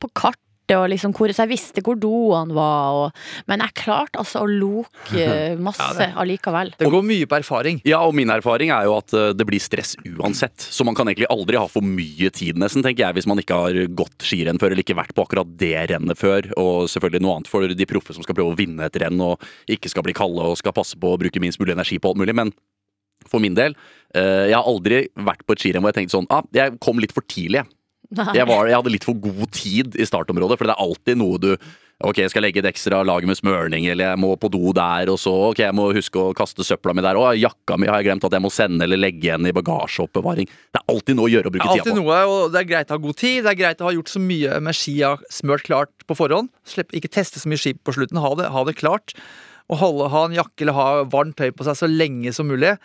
[0.00, 0.38] på kartet
[0.70, 3.12] og liksom hvor, Så jeg visste hvor doene var, og,
[3.50, 6.70] men jeg klarte altså å loke eh, masse Ja, det- allikevel.
[6.78, 7.80] Det går mye på erfaring.
[7.84, 10.54] Ja, og min erfaring er jo at eh, det blir stress uansett.
[10.62, 13.58] Så man kan egentlig aldri ha for mye tid, nesten, tenker jeg, hvis man ikke
[13.64, 16.46] har gått skirenn før eller ikke vært på akkurat det rennet før.
[16.56, 19.42] Og selvfølgelig noe annet for de proffe som skal prøve å vinne et renn og
[19.66, 22.22] ikke skal bli kalde og skal passe på å bruke minst mulig energi på alt
[22.22, 22.36] mulig.
[22.44, 22.54] Men
[23.30, 23.76] for min del,
[24.14, 26.98] eh, jeg har aldri vært på et skirenn hvor jeg tenkte sånn ah, jeg kom
[27.02, 27.62] litt for tidlig.
[27.64, 27.76] jeg.
[28.34, 31.38] Jeg, var, jeg hadde litt for god tid i startområdet, for det er alltid noe
[31.38, 31.52] du
[32.00, 35.10] Ok, jeg skal legge et ekstra lag med smørning, eller jeg må på do der,
[35.12, 37.18] og så ok, jeg må huske å kaste søpla mi der.
[37.20, 40.48] Og jakka mi har jeg glemt at jeg må sende eller legge igjen i bagasjeoppbevaring.
[40.48, 42.00] Det er alltid noe å gjøre å Det bruke er tida alltid på.
[42.00, 43.42] noe, og det er greit å ha god tid.
[43.44, 46.48] Det er greit å ha gjort så mye med skia smørt klart på forhånd.
[46.72, 48.22] Slipp, ikke teste så mye ski på slutten.
[48.24, 49.12] Ha det, ha det klart.
[49.68, 52.78] Og holde, ha en jakke eller ha varmt tøy på seg så lenge som mulig.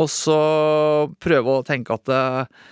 [0.00, 0.38] Og så
[1.20, 2.62] prøve å tenke at eh,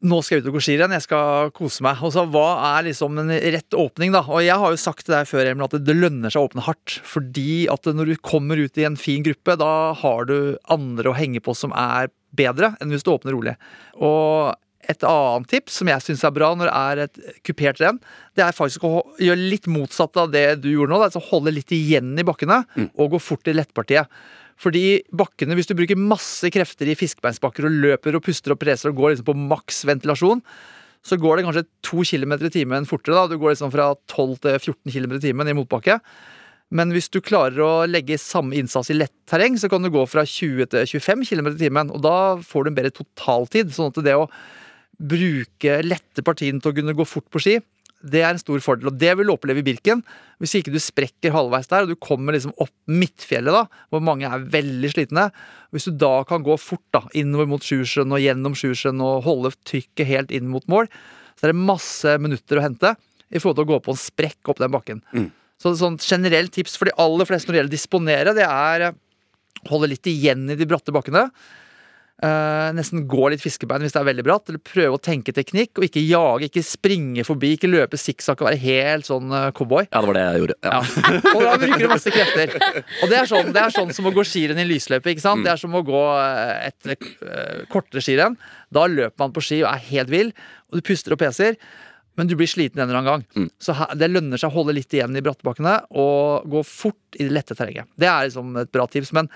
[0.00, 2.00] nå skal jeg ut og gå skirenn, jeg skal kose meg.
[2.04, 4.22] Og så Hva er liksom en rett åpning, da?
[4.28, 6.64] Og jeg har jo sagt til deg før, Emil, at det lønner seg å åpne
[6.64, 6.96] hardt.
[7.04, 11.16] Fordi at når du kommer ut i en fin gruppe, da har du andre å
[11.16, 13.56] henge på som er bedre enn hvis du åpner rolig.
[14.00, 14.56] Og
[14.90, 18.00] et annet tips som jeg syns er bra når det er et kupert renn,
[18.38, 21.02] det er faktisk å gjøre litt motsatt av det du gjorde nå.
[21.04, 22.62] Altså holde litt igjen i bakkene
[22.96, 24.08] og gå fort i lettpartiet.
[24.60, 28.90] Fordi bakkene, hvis du bruker masse krefter i fiskebeinsbakker og løper og puster og preser
[28.90, 30.42] og går liksom på maks ventilasjon,
[31.00, 33.16] så går det kanskje to km i timen fortere.
[33.16, 35.96] da, Du går liksom fra 12 til 14 km i timen i motbakke.
[36.70, 40.04] Men hvis du klarer å legge samme innsats i lett terreng, så kan du gå
[40.06, 41.90] fra 20 til 25 km i timen.
[41.90, 43.72] Og da får du en bedre totaltid.
[43.74, 44.28] Sånn at det å
[45.00, 47.56] bruke lette partiene til å kunne gå fort på ski,
[48.00, 48.88] det er en stor fordel.
[48.90, 50.00] Og det vil du oppleve i Birken.
[50.40, 54.28] Hvis ikke du sprekker halvveis der, og du kommer liksom opp midtfjellet, da, hvor mange
[54.28, 55.26] er veldig slitne.
[55.74, 59.52] Hvis du da kan gå fort da, innover mot Sjusjøen og gjennom Sjusjøen og holde
[59.68, 60.88] trykket helt inn mot mål,
[61.36, 62.94] så er det masse minutter å hente
[63.30, 65.04] i forhold til å gå på en sprekk opp den bakken.
[65.60, 68.46] Så et sånt generelt tips for de aller fleste når det gjelder å disponere, det
[68.48, 68.98] er eh,
[69.68, 71.26] holde litt igjen i de bratte bakkene.
[72.20, 75.78] Eh, nesten gå litt fiskebein hvis det er veldig bratt, eller prøve å tenke teknikk,
[75.78, 79.86] og ikke jage, ikke springe forbi, ikke løpe sikksakk og være helt sånn uh, cowboy.
[79.86, 80.56] Ja, det var det jeg gjorde.
[80.66, 80.80] Ja.
[81.34, 82.52] Og da bruker du masse krefter.
[83.00, 85.14] Og det er sånn, det er sånn som å gå skirenn i lysløype.
[85.14, 85.46] ikke sant?
[85.46, 88.36] Det er som å gå eh, et uh, kortere skirenn.
[88.68, 90.34] Da løper man på ski og er helt vill,
[90.68, 91.56] og du puster og peser.
[92.20, 93.50] Men du blir sliten en eller annen gang.
[93.62, 97.24] Så her, det lønner seg å holde litt igjen i brattbakkene og gå fort i
[97.24, 97.88] det lette terrenget.
[97.96, 99.14] Det er liksom et bra tips.
[99.16, 99.30] Men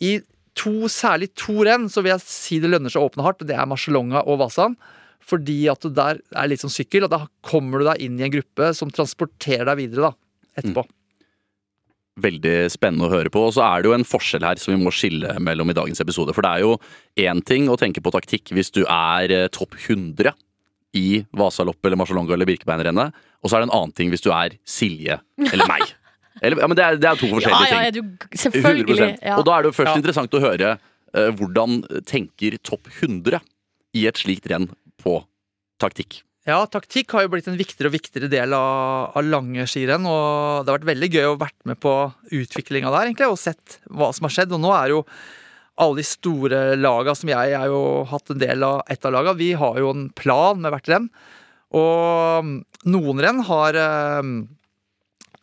[0.00, 0.16] i
[0.58, 3.44] to, særlig to renn så vil jeg si det lønner seg å åpne hardt.
[3.48, 4.76] Det er Marcialonga og Vasan.
[5.22, 8.26] Fordi at du der er litt som sykkel, og da kommer du deg inn i
[8.26, 10.12] en gruppe som transporterer deg videre da,
[10.58, 10.84] etterpå.
[12.22, 13.46] Veldig spennende å høre på.
[13.46, 16.02] Og så er det jo en forskjell her som vi må skille mellom i dagens
[16.04, 16.34] episode.
[16.36, 16.74] For det er jo
[17.22, 20.34] én ting å tenke på taktikk hvis du er eh, topp 100
[20.98, 24.28] i Vasaloppet eller Marcialonga eller Birkebeinerrennet, og så er det en annen ting hvis du
[24.34, 25.86] er Silje eller meg.
[26.40, 27.84] Eller, ja, men det er, det er to forskjellige ja, ting.
[27.84, 28.98] Ja, du, selvfølgelig.
[28.98, 29.22] 100%.
[29.28, 29.36] Ja.
[29.38, 30.00] Og da er det jo først Ja.
[30.00, 33.42] interessant å høre uh, hvordan tenker topp 100
[33.98, 34.70] i et slikt renn
[35.02, 35.20] på
[35.82, 36.22] taktikk.
[36.48, 40.08] Ja, taktikk har jo blitt en viktigere og viktigere del av, av lange skirenn.
[40.08, 41.92] Og det har vært veldig gøy å vært med på
[42.34, 44.56] utviklinga der, egentlig, og sett hva som har skjedd.
[44.56, 45.04] Og nå er jo
[45.82, 49.36] alle de store laga som jeg har jo hatt en del av ett av laga,
[49.38, 51.06] vi har jo en plan med hvert renn.
[51.72, 52.50] Og
[52.92, 54.32] noen renn har eh,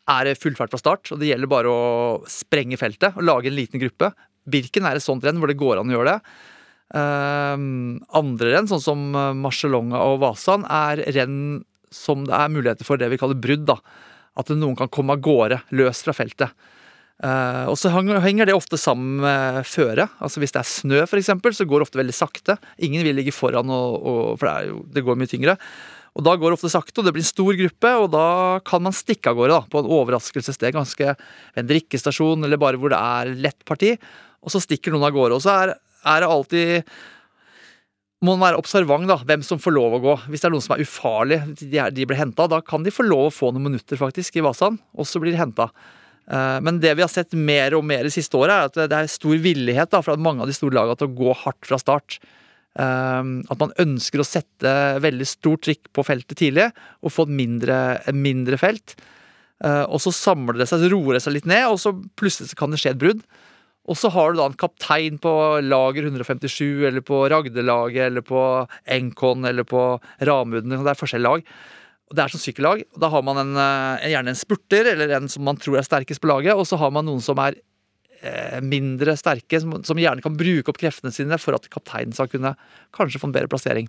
[0.10, 1.84] er fullfart fra start, og det gjelder bare å
[2.30, 4.12] sprenge feltet og lage en liten gruppe.
[4.50, 6.34] Birken er et sånt renn hvor det går an å gjøre det.
[6.90, 11.62] Um, andre renn, sånn som eh, og Vasan, er renn
[11.94, 13.68] som det er muligheter for det vi kaller brudd.
[13.70, 13.78] da.
[14.40, 16.54] At noen kan komme av gårde, løs fra feltet.
[17.20, 20.08] Uh, og så henger det ofte sammen med føre.
[20.24, 22.56] Altså Hvis det er snø, eksempel, så går det ofte veldig sakte.
[22.80, 25.58] Ingen vil ligge foran, og, og, for det, jo, det går mye tyngre.
[26.18, 28.26] Og Da går det ofte sakte, og det blir en stor gruppe, og da
[28.66, 30.74] kan man stikke av gårde da, på en overraskelsessted.
[30.76, 33.94] Ganske en drikkestasjon, eller bare hvor det er lett parti.
[34.44, 35.38] Og så stikker noen av gårde.
[35.38, 35.76] Og så er,
[36.10, 36.94] er det alltid
[38.20, 40.14] må man være observant, da, hvem som får lov å gå.
[40.28, 43.06] Hvis det er noen som er ufarlig, de, de blir hentet, da kan de få
[43.08, 45.70] lov å få noen minutter faktisk i Vasan, og så blir de henta.
[46.62, 49.08] Men det vi har sett mer og mer det siste året, er at det er
[49.10, 52.20] stor villighet da, fra mange av de store lagene til å gå hardt fra start.
[52.78, 56.70] Um, At man ønsker å sette veldig stort trykk på feltet tidlig
[57.02, 57.78] og få et mindre,
[58.14, 58.94] mindre felt.
[59.60, 62.56] Uh, og så samler det seg, så roer det seg litt ned, og så plutselig
[62.60, 63.26] kan det skje et brudd.
[63.90, 65.34] Og så har du da en kaptein på
[65.66, 68.42] lager 157, eller på Ragde-laget, eller på
[68.86, 69.84] Enkon, eller på
[70.30, 70.78] Ramuden.
[70.78, 71.54] Det er forskjellige lag.
[72.10, 72.84] Det er som sykkellag.
[73.02, 76.22] Da har man en, eh, gjerne en spurter, eller en som man tror er sterkest
[76.22, 77.62] på laget, og så har man noen som er eh,
[78.62, 82.56] mindre sterke, som, som gjerne kan bruke opp kreftene sine for at kapteinen skal kunne
[82.96, 83.88] kanskje få en bedre plassering.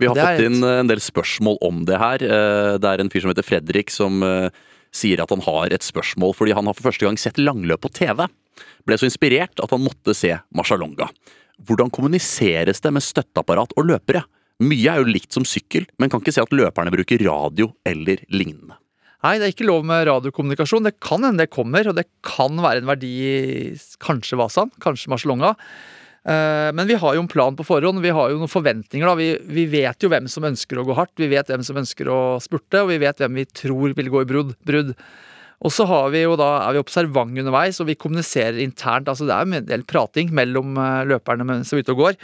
[0.00, 2.22] Vi har fått inn et- en del spørsmål om det her.
[2.24, 4.48] Eh, Det er en fyr som heter Fredrik som eh,
[4.92, 7.92] sier at han har et spørsmål fordi han har for første gang sett langløp på
[7.92, 8.26] TV.
[8.86, 11.08] Ble så inspirert at han måtte se Marcialonga.
[11.62, 14.24] Hvordan kommuniseres det med støtteapparat og løpere?
[14.62, 18.16] Mye er jo likt som sykkel, men kan ikke se at løperne bruker radio eller
[18.30, 18.76] lignende.
[19.22, 20.86] Nei, det er ikke lov med radiokommunikasjon.
[20.88, 23.34] Det kan hende det kommer, og det kan være en verdi i
[24.02, 25.54] kanskje Vasan, kanskje Marcialonga.
[26.26, 28.02] Eh, Men vi har jo en plan på forhånd.
[28.02, 29.06] Vi har jo noen forventninger.
[29.06, 29.14] da.
[29.14, 32.10] Vi, vi vet jo hvem som ønsker å gå hardt, vi vet hvem som ønsker
[32.10, 34.56] å spurte, og vi vet hvem vi tror vil gå i brudd.
[34.66, 34.94] brudd.
[35.62, 39.06] Og så har vi jo da, er vi observante underveis, og vi kommuniserer internt.
[39.06, 42.18] altså Det er jo en del prating mellom eh, løperne som er ute og går.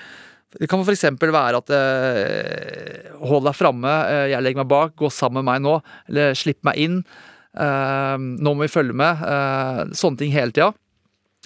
[0.57, 1.05] Det kan f.eks.
[1.21, 5.65] være at eh, hold deg framme, eh, jeg legger meg bak, gå sammen med meg
[5.67, 5.75] nå.
[6.09, 7.01] Eller slipp meg inn.
[7.53, 9.25] Eh, nå må vi følge med.
[9.29, 10.71] Eh, sånne ting hele tida.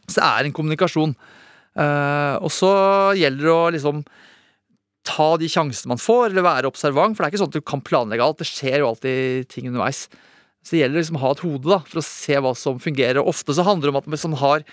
[0.06, 1.16] Så det er en kommunikasjon.
[1.82, 2.72] Eh, og så
[3.18, 4.04] gjelder det å liksom
[5.08, 7.16] ta de sjansene man får, eller være observant.
[7.16, 8.38] For det er ikke sånn at du kan planlegge alt.
[8.42, 10.06] Det skjer jo alltid ting underveis.
[10.62, 13.18] Så det gjelder liksom å ha et hode da, for å se hva som fungerer.
[13.18, 14.66] Og ofte så handler det om at man man har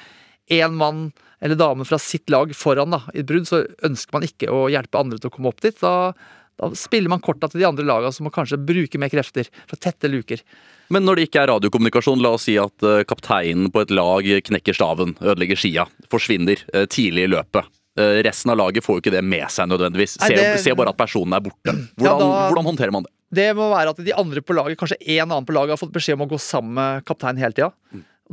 [0.53, 1.01] én mann
[1.41, 4.65] eller dame fra sitt lag foran da, i et brudd, så ønsker man ikke å
[4.71, 5.77] hjelpe andre til å komme opp dit.
[5.79, 6.11] Da,
[6.59, 9.77] da spiller man korta til de andre lagene som må kanskje bruke mer krefter for
[9.77, 10.41] å tette luker.
[10.91, 14.25] Men når det ikke er radiokommunikasjon, la oss si at eh, kapteinen på et lag
[14.49, 17.69] knekker staven, ødelegger skia, forsvinner eh, tidlig i løpet.
[17.99, 20.17] Eh, Resten av laget får jo ikke det med seg nødvendigvis.
[20.23, 21.71] Nei, det- ser bare at personen er borte.
[21.71, 23.13] Ja, Hvordan, da- hvordan håndterer man det?
[23.31, 25.93] Det må være at de andre på laget, kanskje én annen på laget, har fått
[25.93, 27.71] beskjed om å gå sammen med kapteinen hele tida.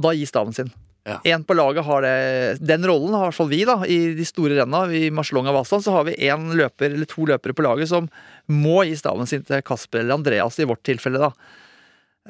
[0.01, 0.73] Da gi staven sin.
[1.07, 1.21] Ja.
[1.31, 4.25] En på laget har det, Den rollen har i hvert fall vi da, i de
[4.27, 4.81] store renna.
[4.91, 8.09] I Marcelonga Vasan så har vi én løper eller to løpere på laget som
[8.51, 11.23] må gi staven sin til Kasper eller Andreas, i vårt tilfelle.
[11.23, 11.31] da.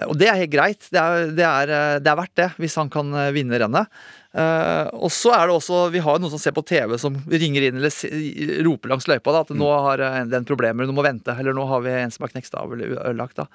[0.05, 0.89] Og det er helt greit.
[0.93, 1.73] Det er, det er,
[2.05, 3.89] det er verdt det, hvis han kan eh, vinne rennet.
[4.37, 7.65] Eh, og så er det også Vi har noen som ser på TV som ringer
[7.71, 11.33] inn eller roper langs løypa da, at nå har eh, den problemer, du må vente.
[11.33, 13.41] Eller nå har vi en som har knekt av eller ødelagt.
[13.41, 13.49] da.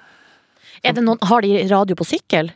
[0.82, 2.50] Er det noen, har de radio på sykkel?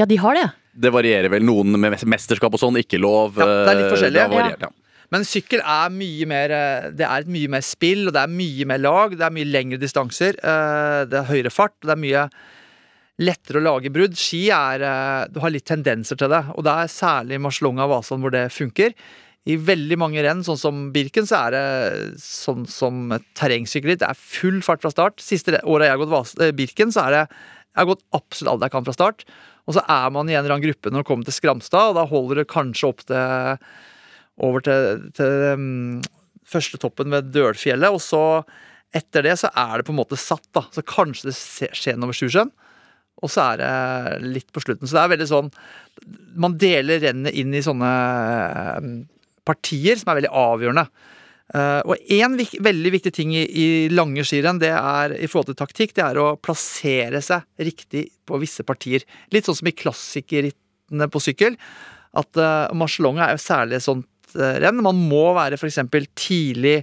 [0.00, 0.48] Ja, de har det.
[0.76, 1.44] Det varierer vel.
[1.46, 3.38] Noen med mesterskap og sånn, ikke lov.
[3.40, 4.72] Ja, det er litt eh, forskjellig, det ja.
[5.14, 8.32] Men sykkel er mye mer eh, Det er et mye mer spill, og det er
[8.32, 9.14] mye mer lag.
[9.16, 10.38] Det er mye lengre distanser.
[10.42, 11.76] eh, Det er høyere fart.
[11.82, 12.24] og Det er mye
[13.26, 14.16] lettere å lage brudd.
[14.18, 14.82] Ski er
[15.32, 18.48] Du har litt tendenser til det, og det er særlig Marcelonga og Vasan hvor det
[18.52, 18.92] funker.
[19.46, 21.66] I veldig mange renn, sånn som Birken, så er det
[22.18, 23.94] sånn som terrengsykkel.
[23.94, 25.22] Det er full fart fra start.
[25.22, 27.22] Siste året jeg har gått Birken, så er det
[27.76, 29.24] Jeg har gått absolutt alt jeg kan fra start.
[29.66, 31.98] Og så er man i en eller annen gruppe når man kommer til Skramstad, og
[31.98, 33.58] da holder det kanskje opp til
[34.46, 36.02] over til, til um,
[36.46, 38.44] første toppen ved Dølfjellet, og så
[38.96, 40.62] etter det så er det på en måte satt, da.
[40.72, 41.36] Så kanskje det
[41.76, 42.52] skjer noe ved Sjusjøen,
[43.24, 44.86] og så er det litt på slutten.
[44.86, 45.46] Så det er veldig sånn
[46.36, 47.92] Man deler rennet inn i sånne
[48.76, 48.96] um,
[49.48, 50.84] partier som er veldig avgjørende.
[51.54, 55.52] Uh, og én vik veldig viktig ting i, i lange skirenn det er i forhold
[55.52, 59.04] til taktikk, det er å plassere seg riktig på visse partier.
[59.30, 61.54] Litt sånn som i klassikerrittene på sykkel.
[62.18, 64.82] At uh, Marcialonga er jo særlig et sånt uh, renn.
[64.82, 65.78] Man må være f.eks.
[66.18, 66.80] tidlig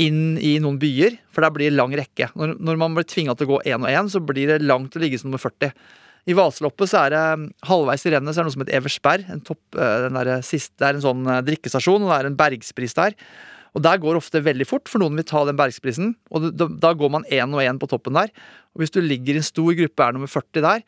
[0.00, 2.28] inn i noen byer, for der blir det lang rekke.
[2.36, 4.96] Når, når man blir tvinga til å gå én og én, så blir det langt
[4.96, 5.72] å ligge som nummer 40.
[6.28, 9.24] I Vaseloppet så er det halvveis i rennet så er det noe som heter Eversberg.
[9.32, 12.96] En topp, den der siste, det er en sånn drikkestasjon, og det er en bergspris
[12.98, 13.16] der.
[13.76, 16.14] Og der går ofte veldig fort, for noen vil ta den bergsprisen.
[16.34, 18.32] Og da, da går man én og én på toppen der.
[18.74, 20.84] Og hvis du ligger i en stor gruppe, er nummer 40 der,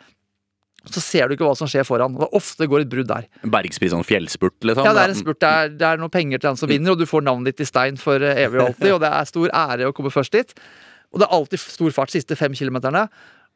[0.90, 2.16] så ser du ikke hva som skjer foran.
[2.18, 3.28] Og ofte går et brudd der.
[3.46, 4.86] Bergspris sånn fjellspurt, liksom.
[4.88, 5.38] Ja, det er en spurt.
[5.42, 7.62] Det er, det er noen penger til han som vinner, og du får navnet ditt
[7.62, 8.88] i stein for eh, evig og alltid.
[8.96, 10.56] Og det er stor ære å komme først dit.
[11.12, 13.06] Og det er alltid stor fart de siste fem kilometerne.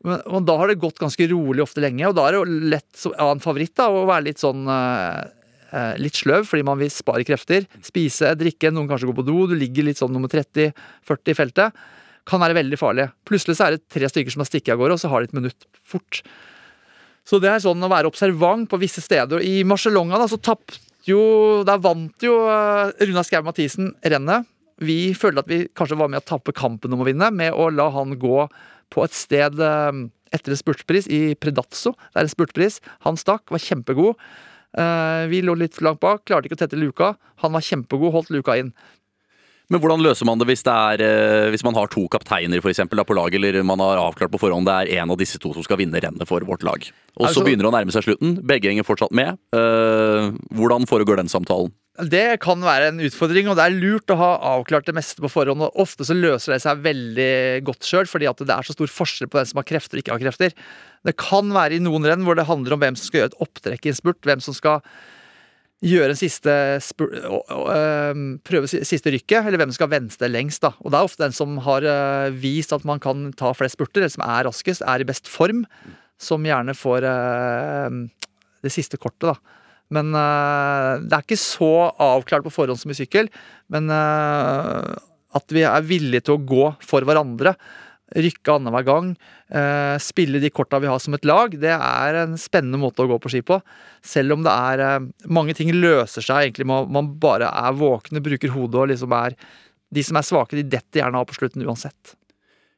[0.06, 2.70] Men, og da har det gått ganske rolig ofte lenge, og da er det jo
[2.76, 5.22] lett ja, en favoritt da, å være litt sånn eh,
[5.98, 7.64] Litt sløv fordi man vil spare krefter.
[7.84, 9.38] Spise, drikke, noen kanskje gå på do.
[9.50, 11.80] Du ligger litt sånn nummer 30-40 i feltet.
[12.26, 13.08] Kan være veldig farlig.
[13.26, 15.30] Plutselig så er det tre stykker som har stikket av gårde, og så har de
[15.30, 16.22] et minutt fort.
[17.26, 19.42] Så det er sånn å være observant på visse steder.
[19.42, 24.48] I Marcialonga da, så tapte jo Der vant jo eh, Runa Skau Mathisen rennet.
[24.82, 27.68] Vi følte at vi kanskje var med å tappe kampen om å vinne, med å
[27.70, 28.48] la han gå
[28.90, 30.00] på et sted eh,
[30.34, 31.94] etter en spurtpris i Predazzo.
[32.10, 32.80] Det er en spurtpris.
[33.06, 34.18] Han stakk, var kjempegod.
[34.76, 37.14] Eh, Vi lå litt for langt bak, klarte ikke å tette luka.
[37.42, 38.72] Han var kjempegod, holdt luka inn.
[39.68, 42.70] Men hvordan løser man det hvis, det er, eh, hvis man har to kapteiner for
[42.70, 45.40] eksempel, da, på laget, eller man har avklart på forhånd det er en av disse
[45.42, 46.86] to som skal vinne rennet for vårt lag?
[47.16, 48.36] Og så Altså- begynner det å nærme seg slutten.
[48.46, 49.38] Begge henger fortsatt med.
[49.52, 51.72] Eh, hvordan foregår den samtalen?
[51.96, 55.30] Det kan være en utfordring, og det er lurt å ha avklart det meste på
[55.32, 55.62] forhånd.
[55.64, 58.92] og Ofte så løser det seg veldig godt sjøl, fordi at det er så stor
[58.92, 60.56] forskjell på den som har krefter og ikke har krefter.
[61.06, 63.40] Det kan være i noen renn hvor det handler om hvem som skal gjøre et
[63.46, 64.20] opptrekk i en spurt.
[64.28, 64.84] Hvem som skal
[65.86, 66.52] gjøre en siste
[68.44, 70.64] prøve siste rykket, eller hvem som skal venstre lengst.
[70.68, 70.74] da.
[70.84, 74.04] Og Det er ofte den som har øh, vist at man kan ta flest spurter,
[74.04, 75.64] eller som er raskest, er i best form,
[76.20, 77.08] som gjerne får
[78.64, 79.32] det siste kortet.
[79.32, 79.56] da.
[79.94, 81.72] Men uh, det er ikke så
[82.02, 83.30] avklart på forhånd som i sykkel.
[83.72, 84.94] Men uh,
[85.36, 87.54] at vi er villige til å gå for hverandre,
[88.16, 89.12] rykke annenhver gang,
[89.54, 93.10] uh, spille de korta vi har som et lag, det er en spennende måte å
[93.10, 93.58] gå på ski på.
[94.06, 98.22] Selv om det er Mange ting løser seg egentlig med at man bare er våkne,
[98.24, 99.38] bruker hodet og liksom er
[99.94, 102.16] De som er svake, de detter gjerne av på slutten uansett.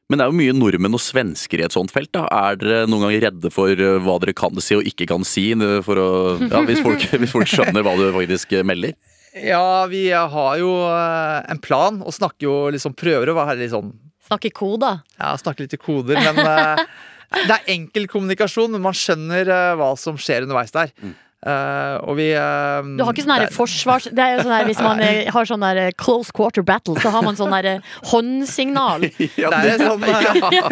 [0.09, 2.09] Men det er jo mye nordmenn og svensker i et sånt felt.
[2.15, 2.23] da.
[2.33, 5.51] Er dere noen ganger redde for eh, hva dere kan si og ikke kan si,
[5.53, 6.09] eh, for å,
[6.41, 8.97] ja, hvis, folk, hvis folk skjønner hva du faktisk eh, melder?
[9.37, 13.91] Ja, vi har jo en plan, og snakker jo liksom Prøver å være litt sånn
[14.25, 15.03] Snakke koder.
[15.19, 16.41] Ja, snakke litt i koder, men
[17.47, 20.91] det er enkel kommunikasjon, men man skjønner hva som skjer underveis der.
[21.39, 24.09] Eh, og vi uh, Du har ikke sånn der er- forsvars...
[24.11, 27.13] Det er jo sånn her, Hvis man eh, har sånn der close quarter battle, så
[27.13, 29.05] har man sånn der håndsignal
[29.39, 30.65] Ja, det er sånn, ja.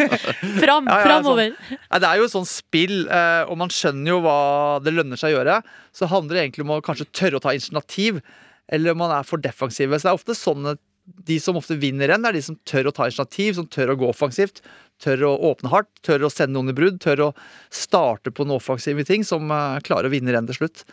[0.60, 1.54] fram, Ja, ja, framover.
[1.72, 4.36] Nei, Det er jo et sånt spill, uh, og man skjønner jo hva
[4.84, 5.56] det lønner seg å gjøre.
[5.96, 8.20] Så handler det egentlig om å kanskje tørre å ta initiativ,
[8.68, 9.96] eller om man er for defensive.
[9.96, 10.82] Så det er ofte sånn at
[11.28, 13.98] de som ofte vinner renn, er de som tør å ta initiativ, som tør å
[14.00, 14.62] gå offensivt.
[15.02, 17.32] Tør å åpne hardt, tør å sende noen i brudd, tør å
[17.74, 20.84] starte på noen offensive ting som eh, klarer å vinne renn til slutt.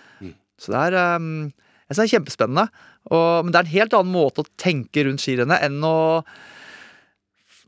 [0.62, 1.30] Så det er, eh,
[1.86, 2.67] jeg synes det er kjempespennende.
[3.12, 5.95] Og, men det er en helt annen måte å tenke rundt skirennet enn å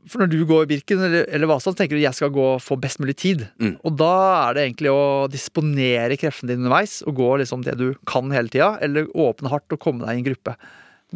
[0.08, 2.44] for når du går i Birken, eller, eller hva sånn, tenker du jeg skal gå
[2.54, 3.44] og få best mulig tid.
[3.60, 3.74] Mm.
[3.84, 4.12] Og da
[4.46, 8.48] er det egentlig å disponere kreftene dine underveis, og gå liksom det du kan hele
[8.52, 10.54] tida, eller åpne hardt og komme deg i en gruppe.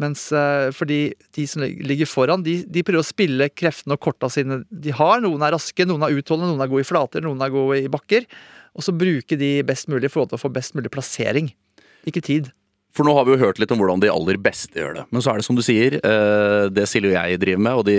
[0.00, 1.00] Mens eh, fordi
[1.37, 5.20] de som ligger foran, de, de prøver å spille kreftene og korta sine de har.
[5.20, 7.92] Noen er raske, noen er utholdende, noen er gode i flater, noen er gode i
[7.92, 8.24] bakker.
[8.72, 11.52] Og så bruke de best mulig til å få best mulig plassering.
[12.09, 12.48] Ikke tid.
[12.92, 15.05] For nå har vi jo hørt litt om hvordan de aller beste gjør det.
[15.12, 17.87] Men så er det som du sier, eh, det Silje og jeg driver med, og
[17.88, 17.98] de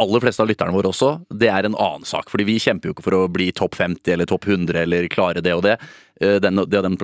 [0.00, 2.28] aller fleste av lytterne våre også, det er en annen sak.
[2.32, 5.44] Fordi vi kjemper jo ikke for å bli topp 50 eller topp 100 eller klare
[5.44, 5.78] det og det.
[6.20, 6.98] eh, Den og, den,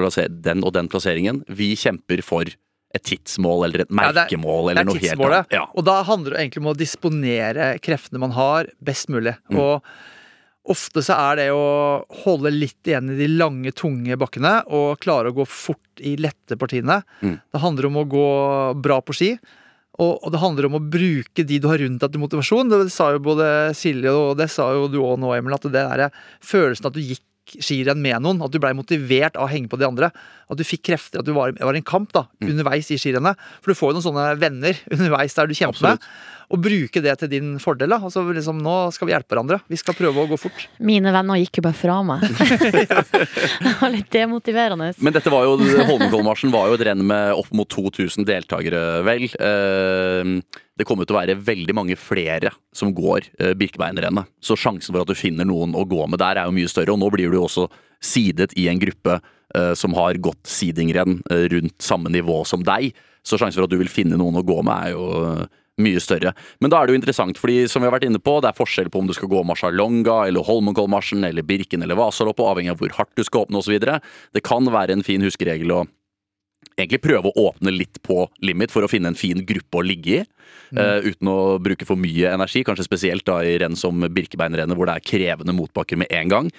[0.48, 1.40] den og den plasseringen.
[1.48, 2.53] Vi kjemper for
[2.94, 5.53] et tidsmål eller et Ja, det er- merkemål er eller er noe helt annet.
[5.55, 5.66] Ja.
[5.74, 9.37] Og da handler det egentlig om å disponere kreftene man har, best mulig.
[9.55, 9.83] Og
[10.70, 15.31] ofte så er det å holde litt igjen i de lange, tunge bakkene og klare
[15.31, 17.00] å gå fort i lette partiene.
[17.22, 17.40] Mm.
[17.53, 18.26] Det handler om å gå
[18.83, 19.33] bra på ski.
[20.00, 22.70] Og, og det handler om å bruke de du har rundt deg til motivasjon.
[22.72, 25.74] Det sa jo både Silje og det sa jo du òg nå, Emil, at det
[25.76, 26.07] der
[26.40, 27.24] følelsen at du gikk
[27.59, 30.11] skirenn med noen, at du blei motivert av å henge på de andre.
[30.51, 32.51] At du fikk krefter, at du var, var i en kamp da, Mm.
[32.55, 33.37] underveis i skirennet.
[33.63, 35.99] For du får jo noen sånne venner underveis der du kjemper med.
[36.51, 37.93] Og bruke det til din fordel.
[37.93, 39.61] da Altså liksom, Nå skal vi hjelpe hverandre.
[39.71, 40.65] Vi skal prøve å gå fort.
[40.83, 42.25] Mine venner gikk jo bare fra meg.
[43.65, 44.91] det var litt demotiverende.
[44.99, 49.29] Men dette var jo, Holmenkollmarsjen var jo et renn med opp mot 2000 deltakere, vel.
[49.39, 50.33] Eh,
[50.81, 54.31] Det kommer til å være veldig mange flere som går eh, Birkebeinerrennet.
[54.41, 56.95] Så sjansen for at du finner noen å gå med der, er jo mye større.
[56.95, 57.67] Og nå blir du jo også
[58.01, 62.95] sidet i en gruppe eh, som har gått seedingrenn eh, rundt samme nivå som deg.
[63.23, 65.49] Så sjansen for at du vil finne noen å gå med, er jo
[65.83, 66.35] mye større.
[66.61, 68.59] Men da er det jo interessant, fordi som vi har vært inne på, det er
[68.59, 72.83] forskjell på om du skal gå Marcialonga eller Holmenkollmarsjen eller Birken eller Vasaloppet, avhengig av
[72.83, 73.79] hvor hardt du skal åpne osv.
[73.81, 75.87] Det kan være en fin huskeregel å
[76.81, 80.21] egentlig prøve å åpne litt på limit for å finne en fin gruppe å ligge
[80.21, 80.27] i.
[80.77, 84.87] eh, uten å bruke for mye energi, kanskje spesielt da i renn som Birkebeinrennet, hvor
[84.87, 86.51] det er krevende motbakker med en gang.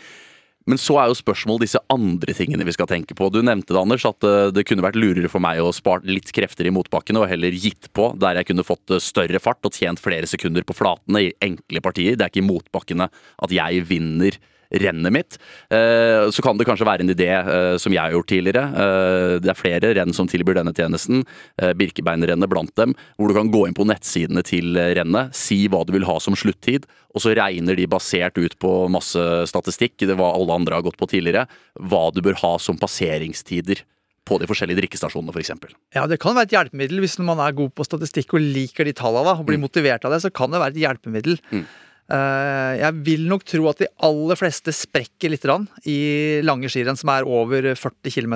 [0.69, 3.32] Men så er jo spørsmålet disse andre tingene vi skal tenke på.
[3.34, 6.30] Du nevnte det, Anders, at eh, det kunne vært lurere for meg å spart litt
[6.36, 9.74] krefter i motbakkene og heller gitt på der jeg kunne fått eh, større fart og
[9.78, 12.17] tjent flere sekunder på flatene i enkle partier.
[12.17, 14.38] Det er ikke i motbakkene at jeg vinner
[14.72, 15.38] rennet mitt.
[15.70, 18.64] Eh, Så kan det kanskje være en idé eh, som jeg har gjort tidligere.
[18.72, 21.24] Eh, Det er flere renn som tilbyr denne tjenesten.
[21.60, 22.96] Birkebeinerrennet blant dem.
[23.18, 26.36] Hvor du kan gå inn på nettsidene til rennet, si hva du vil ha som
[26.36, 30.86] sluttid, og så regner de basert ut på masse statistikk, det var alle andre har
[30.86, 31.48] gått på tidligere,
[31.80, 33.84] hva du bør ha som passeringstider
[34.28, 35.52] på de forskjellige drikkestasjonene f.eks.
[35.96, 38.94] Ja, Det kan være et hjelpemiddel hvis man er god på statistikk og liker de
[38.94, 40.22] tallene da, og blir motivert av det.
[40.24, 41.40] så kan det være et hjelpemiddel.
[41.52, 41.66] Mm.
[42.12, 45.45] Eh, jeg vil nok tro at de aller fleste sprekker litt
[45.88, 48.36] i lange skirenn som er over 40 km.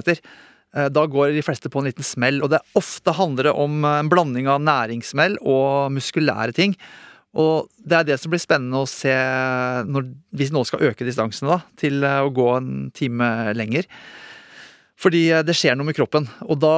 [0.75, 3.99] Eh, Da går de fleste på en liten smell, og det ofte handler om eh,
[3.99, 6.75] en blanding av næringssmell og muskulære ting.
[7.35, 11.51] Og det er det som blir spennende å se når, hvis noen skal øke distansene
[11.51, 13.89] da, til å gå en time lenger.
[14.95, 16.77] Fordi det skjer noe med kroppen, og da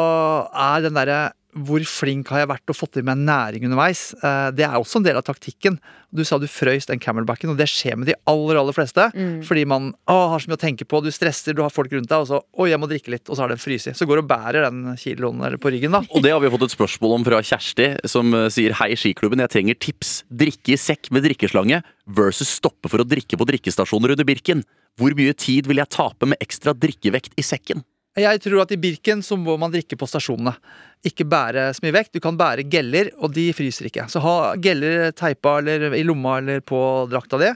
[0.49, 1.19] er den derre
[1.65, 4.11] hvor flink har jeg vært og fått i meg næring underveis?
[4.21, 5.79] Eh, Det er også en del av taktikken.
[6.13, 9.09] Du sa du frøys den camelbacken, og det skjer med de aller aller fleste.
[9.43, 12.07] Fordi man å, har så mye å tenke på, du stresser, du har folk rundt
[12.07, 13.89] deg, og så oi, jeg må drikke litt, og så har det fryst.
[13.97, 16.03] Så går du og bærer den kiloen eller på ryggen, da.
[16.15, 19.43] Og det har vi fått et spørsmål om fra Kjersti, som eh, sier Hei, skiklubben,
[19.43, 20.15] jeg trenger tips.
[20.29, 24.63] Drikke i sekk med drikkeslange versus stoppe for å drikke på drikkestasjoner under Birken.
[24.97, 27.83] Hvor mye tid vil jeg tape med ekstra drikkevekt i sekken?
[28.17, 30.55] Jeg tror at i Birken så må man drikke på stasjonene.
[31.05, 32.15] Ikke bære så mye vekt.
[32.15, 34.07] Du kan bære geller, og de fryser ikke.
[34.09, 36.79] Så ha geller teipa eller i lomma eller på
[37.11, 37.51] drakta di,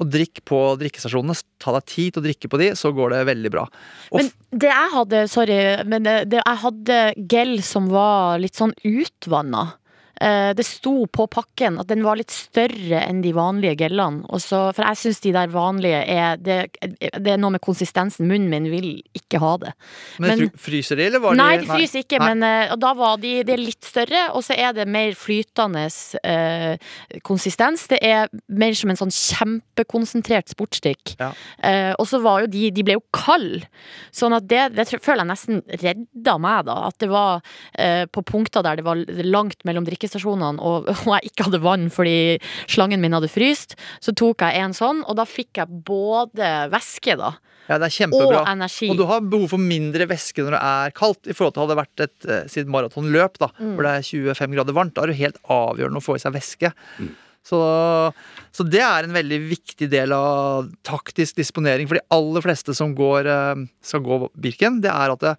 [0.00, 1.36] og drikk på drikkestasjonene.
[1.62, 3.66] Ta deg tid til å drikke på de, så går det veldig bra.
[4.10, 7.00] Og Men det jeg hadde, sorry, men det, det, jeg hadde
[7.30, 9.68] gel som var litt sånn utvanna.
[10.20, 14.24] Eh, Det sto på pakken at den var litt større enn de vanlige gellene.
[14.40, 16.58] Så, for jeg syns de der vanlige er det,
[17.00, 18.28] det er noe med konsistensen.
[18.28, 19.72] Munnen min vil ikke ha det.
[20.18, 22.34] Men, Men- fryser de, eller var Nei, de de fryser ikke, Nei.
[22.34, 25.14] men eh, og da var de, de er litt større, og så er det mer
[25.18, 25.86] flytende
[26.24, 26.76] eh,
[27.26, 27.86] konsistens.
[27.88, 31.14] Det er mer som en sånn kjempekonsentrert sportsdrikk.
[31.20, 31.30] Ja.
[31.62, 33.64] Eh, og så var jo de De ble jo kalde.
[34.14, 36.76] Sånn at det, det føler jeg nesten redda meg, da.
[36.90, 37.40] At det var
[37.78, 41.88] eh, på punkter der det var langt mellom drikkestasjonene, og, og jeg ikke hadde vann
[41.90, 42.38] fordi
[42.70, 47.16] slangen min hadde fryst, så tok jeg en sånn, og da fikk jeg både væske,
[47.20, 47.34] da,
[47.70, 48.44] Ja, det er og kjempebra.
[48.50, 48.90] energi.
[48.90, 51.74] Og du har behov for mindre væske når det er kaldt, i forhold til hadde
[51.76, 53.74] det vært et sitt maratonløp, da, Mm.
[53.76, 54.94] hvor det er 25 grader varmt.
[54.94, 56.72] Da er det helt avgjørende å få i seg væske.
[57.46, 57.56] Så,
[58.52, 62.92] så det er en veldig viktig del av taktisk disponering for de aller fleste som
[62.94, 64.80] går, eh, skal gå Birken.
[64.82, 65.36] Det er at det,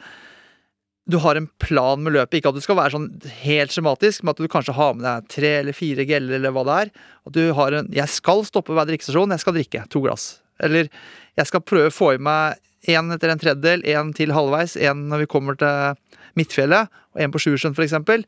[1.12, 2.40] du har en plan med løpet.
[2.40, 3.08] Ikke at du skal være sånn
[3.44, 6.66] helt skjematisk, men at du kanskje har med deg tre eller fire geller eller hva
[6.68, 6.92] det er.
[7.28, 10.28] At du har en Jeg skal stoppe hver drikkestasjon, jeg skal drikke to glass.
[10.62, 10.90] Eller
[11.40, 15.06] jeg skal prøve å få i meg én etter en tredjedel, én til halvveis, én
[15.12, 16.00] når vi kommer til
[16.40, 18.26] Midtfjellet, og én på Sjusjøen f.eks.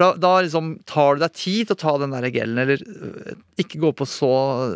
[0.00, 3.34] Da, da liksom tar du deg tid til å ta den der gelen, eller øh,
[3.60, 4.30] ikke gå på så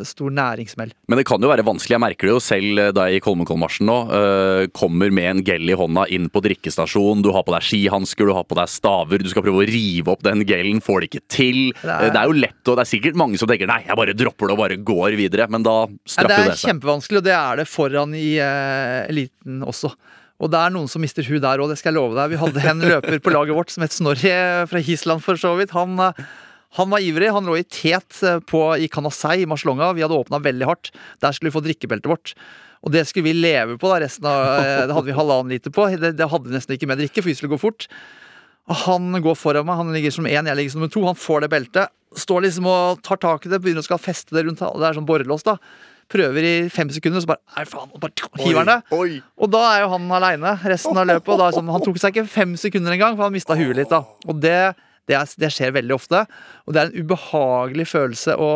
[0.05, 0.91] stor næringssmell.
[1.09, 1.95] Men det kan jo være vanskelig.
[1.97, 3.97] Jeg merker det jo selv eh, da jeg gikk Holmenkollmarsjen nå.
[4.19, 7.23] eh, kommer med en gel i hånda inn på drikkestasjonen.
[7.25, 9.25] Du har på deg skihansker, du har på deg staver.
[9.25, 11.61] Du skal prøve å rive opp den gelen, får det ikke til.
[11.81, 13.81] Det er- Eh, Det er jo lett, og det er sikkert mange som tenker nei,
[13.89, 15.49] jeg bare dropper det og bare går videre.
[15.49, 16.29] Men da Nei, det seg.
[16.29, 19.95] Det er kjempevanskelig, og det er det foran i uh, eliten også.
[20.43, 22.33] Og det er noen som mister huet der òg, det skal jeg love deg.
[22.33, 24.33] Vi hadde en løper på laget vårt som het Snorri
[24.71, 25.75] fra Hisland, for så vidt.
[25.77, 26.25] Han, eh,
[26.81, 27.31] han var ivrig.
[27.35, 29.93] Han lå i tet eh, på, i Kanasei i Marslonga.
[29.95, 30.91] Vi hadde åpna veldig hardt.
[31.23, 32.35] Der skulle vi få drikkebeltet vårt.
[32.85, 35.73] Og det skulle vi leve på da resten av eh, Det hadde vi halvannen liter
[35.73, 35.87] på.
[35.95, 37.89] Det, det hadde vi nesten ikke med drikke, for vi skulle gå fort.
[38.85, 39.81] Han går foran meg.
[39.81, 41.07] Han ligger som én, jeg ligger som nummer to.
[41.07, 41.95] Han får det beltet.
[42.19, 44.99] Står liksom og tar tak i det, begynner å skal feste det rundt Det er
[44.99, 45.57] sånn borrelås, da.
[46.11, 47.93] Prøver i fem sekunder, så bare Nei, faen.
[47.95, 49.23] Og bare hiver han det.
[49.41, 51.33] Og da er jo han aleine resten av løpet.
[51.35, 53.93] Og da sånn, han tok seg ikke fem sekunder engang, for han mista huet litt.
[53.93, 54.59] da Og det,
[55.09, 56.25] det, er, det skjer veldig ofte.
[56.67, 58.53] Og det er en ubehagelig følelse å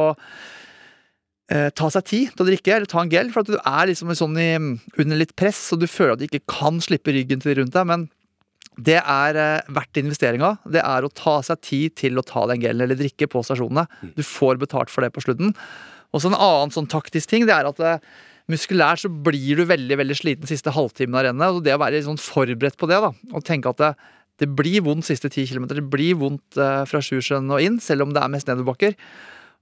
[1.53, 3.32] eh, ta seg tid til å drikke, eller ta en gel.
[3.34, 4.53] For at du er liksom sånn i,
[5.01, 7.88] under litt press, og du føler at du ikke kan slippe ryggen til rundt deg.
[7.88, 8.09] Men
[8.78, 10.55] det er eh, verdt investeringa.
[10.70, 13.88] Det er å ta seg tid til å ta den gelen eller drikke på stasjonene.
[14.14, 15.55] Du får betalt for det på slutten.
[16.13, 18.05] Og så en annen sånn taktisk ting, det er at eh,
[18.49, 21.57] muskulært så blir du veldig veldig sliten siste halvtimen av rennet.
[21.59, 23.93] Og det å være sånn forberedt på det, da, og tenke at det,
[24.43, 28.07] det blir vondt siste ti kilometer, det blir vondt eh, fra Sjusjøen og inn, selv
[28.07, 28.97] om det er mest nedoverbakker.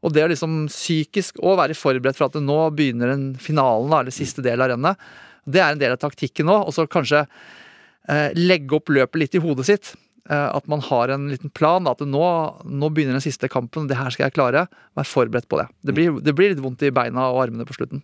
[0.04, 4.02] Og det å liksom psykisk òg være forberedt for at nå begynner den finalen, da,
[4.04, 5.06] eller siste del av rennet,
[5.46, 6.68] det er en del av taktikken òg.
[6.68, 9.94] Og så kanskje eh, legge opp løpet litt i hodet sitt.
[10.26, 11.86] Eh, at man har en liten plan.
[11.86, 12.26] At nå,
[12.66, 14.66] nå begynner den siste kampen, det her skal jeg klare.
[14.98, 15.68] Vær forberedt på det.
[15.86, 18.02] Det blir, det blir litt vondt i beina og armene på slutten.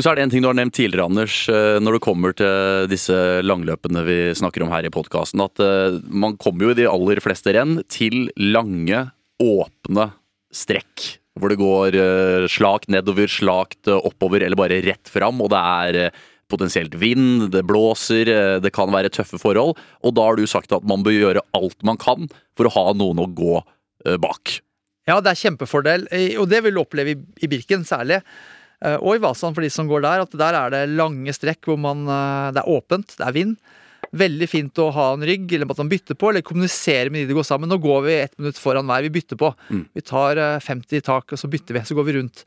[0.00, 2.86] Så er det en ting du har nevnt tidligere, Anders, eh, når det kommer til
[2.88, 6.88] disse langløpene vi snakker om her i podkasten, at eh, man kommer jo i de
[6.88, 9.04] aller fleste renn til lange,
[9.42, 10.08] åpne
[10.52, 11.18] strekk.
[11.36, 11.96] Hvor det går
[12.52, 16.10] slakt nedover, slakt oppover, eller bare rett fram, og det er
[16.52, 19.78] potensielt vind, det blåser, eh, det kan være tøffe forhold.
[20.04, 22.28] Og da har du sagt at man bør gjøre alt man kan
[22.58, 24.58] for å ha noen å gå eh, bak.
[25.08, 28.22] Ja, det er kjempefordel, eh, og det vil du oppleve i, Birken særlig.
[28.82, 31.76] Og i Vasan for de som går der, at der er det lange strekk hvor
[31.78, 32.00] man,
[32.50, 33.52] det er åpent, det er vind.
[34.12, 37.30] Veldig fint å ha en rygg, eller at man bytter på, eller kommunisere med de
[37.30, 37.70] det går sammen.
[37.70, 39.52] Nå går vi ett minutt foran hver, vi bytter på.
[39.70, 39.84] Mm.
[39.94, 42.42] Vi tar eh, 50 i tak, og så bytter vi, så går vi rundt.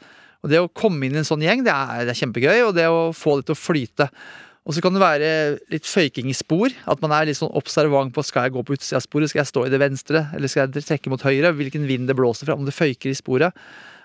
[0.46, 2.76] Og det å komme inn i en sånn gjeng, det er, det er kjempegøy, og
[2.78, 4.06] det å få det til å flyte.
[4.66, 5.30] Og så kan det være
[5.74, 6.74] litt føyking i spor.
[6.90, 9.44] At man er litt sånn observant på skal jeg gå på utsida av sporet, skal
[9.44, 11.54] jeg stå i det venstre, eller skal jeg trekke mot høyre?
[11.58, 13.58] Hvilken vind det blåser fra, om det føyker i sporet.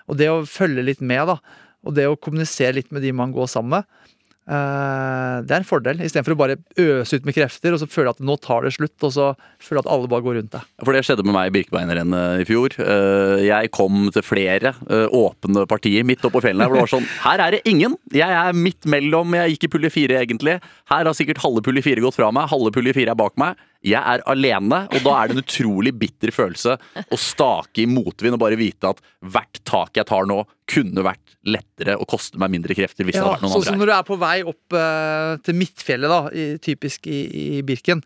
[0.09, 1.37] Og det å følge litt med, da.
[1.85, 4.17] Og det å kommunisere litt med de man går sammen med.
[4.47, 8.13] Eh, det er en fordel, istedenfor å bare øse ut med krefter og så føle
[8.13, 9.27] at nå tar det slutt, og så
[9.61, 10.67] føle at alle bare går rundt deg.
[10.83, 12.75] For det skjedde med meg i Birkebeinerrennet i fjor.
[12.81, 16.69] Eh, Jeg kom til flere eh, åpne partier midt oppå fjellene.
[16.69, 17.97] Hvor det var sånn Her er det ingen!
[18.15, 19.35] Jeg er midt mellom.
[19.37, 20.57] Jeg gikk i pulje fire, egentlig.
[20.91, 22.49] Her har sikkert halve pulje fire gått fra meg.
[22.51, 23.59] Halve pulje fire er bak meg.
[23.81, 28.37] Jeg er alene, og da er det en utrolig bitter følelse å stake i motvind
[28.37, 32.51] og bare vite at hvert tak jeg tar nå, kunne vært lettere og koste meg
[32.53, 33.81] mindre krefter hvis det hadde vært noen sånn som andre her.
[33.81, 37.21] når du er på vei opp uh, til Midtfjellet, da, i, typisk i,
[37.57, 38.03] i Birken.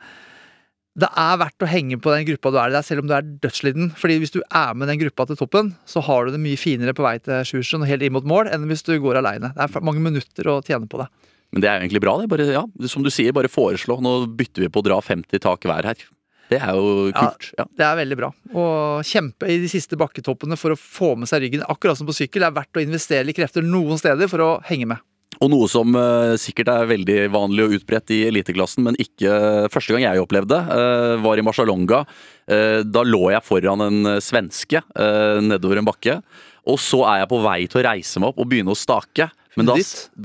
[0.95, 3.15] Det er verdt å henge på den gruppa du er i der, selv om du
[3.17, 3.89] er dødsliten.
[3.99, 6.95] Fordi hvis du er med den gruppa til toppen, så har du det mye finere
[6.95, 9.51] på vei til Sjusjøen og helt inn mot mål, enn hvis du går aleine.
[9.57, 11.09] Det er mange minutter å tjene på det.
[11.51, 12.29] Men det er jo egentlig bra, det.
[12.31, 13.99] Bare, ja, som du sier, bare foreslå.
[14.03, 16.07] Nå bytter vi på å dra 50 tak hver her.
[16.51, 17.49] Det er jo kult.
[17.57, 17.65] Ja.
[17.65, 18.29] Det er veldig bra.
[18.53, 18.65] Å
[19.05, 22.45] kjempe i de siste bakketoppene for å få med seg ryggen, akkurat som på sykkel,
[22.45, 25.03] er verdt å investere litt krefter noen steder for å henge med.
[25.43, 29.91] Og noe som uh, sikkert er veldig vanlig og utbredt i eliteklassen, men ikke første
[29.91, 32.05] gang jeg opplevde, uh, var i Marcialonga.
[32.45, 34.77] Da lå jeg foran en svenske
[35.41, 36.19] nedover en bakke.
[36.69, 39.25] Og så er jeg på vei til å reise meg opp og begynne å stake.
[39.55, 39.75] Men da,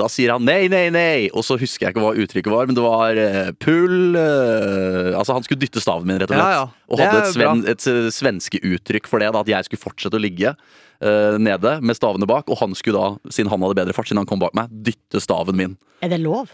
[0.03, 2.77] da sier han nei, nei, nei, og så husker jeg ikke hva uttrykket var, men
[2.79, 6.55] det var uh, pull uh, Altså, han skulle dytte staven min, rett og slett.
[6.57, 6.87] Ja, ja.
[6.91, 10.23] Og hadde et, sven, et svenske uttrykk for det, da, at jeg skulle fortsette å
[10.23, 14.11] ligge uh, nede med stavene bak, og han skulle da, siden han hadde bedre fart,
[14.11, 15.79] siden han kom bak meg, dytte staven min.
[16.03, 16.51] Er det lov?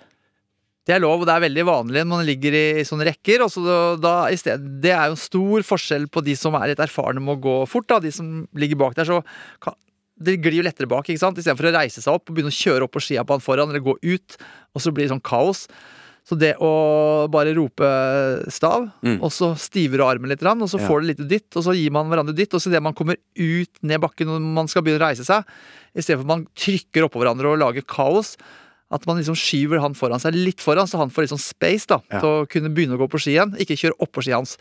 [0.87, 3.43] Det er lov, og det er veldig vanlig når man ligger i, i sånne rekker.
[3.43, 6.55] Og så da, da, i sted, det er jo en stor forskjell på de som
[6.55, 7.89] er litt erfarne med å gå fort.
[7.91, 7.99] Da.
[8.05, 9.18] De som ligger bak der, så
[9.64, 9.74] kan,
[10.19, 11.37] det glir jo lettere bak, ikke sant?
[11.39, 13.69] istedenfor å reise seg opp og begynne å kjøre opp på skia på han foran,
[13.69, 14.37] eller gå ut,
[14.75, 15.67] og så blir det sånn kaos.
[16.27, 17.87] Så det å bare rope
[18.51, 19.23] stav, Mm.
[19.23, 20.89] og så stiver du armen litt, og så Ja.
[20.89, 23.17] får du litt dytt, og så gir man hverandre dytt, og så idet man kommer
[23.37, 25.45] ut ned bakken og man skal begynne å reise seg,
[25.95, 28.37] istedenfor at man trykker oppå hverandre og lager kaos,
[28.91, 31.87] at man liksom skyver han foran seg litt foran, så han får litt sånn space
[31.87, 32.21] da, Ja.
[32.21, 33.55] til å kunne begynne å gå på ski igjen.
[33.59, 34.57] Ikke kjøre oppå skia hans.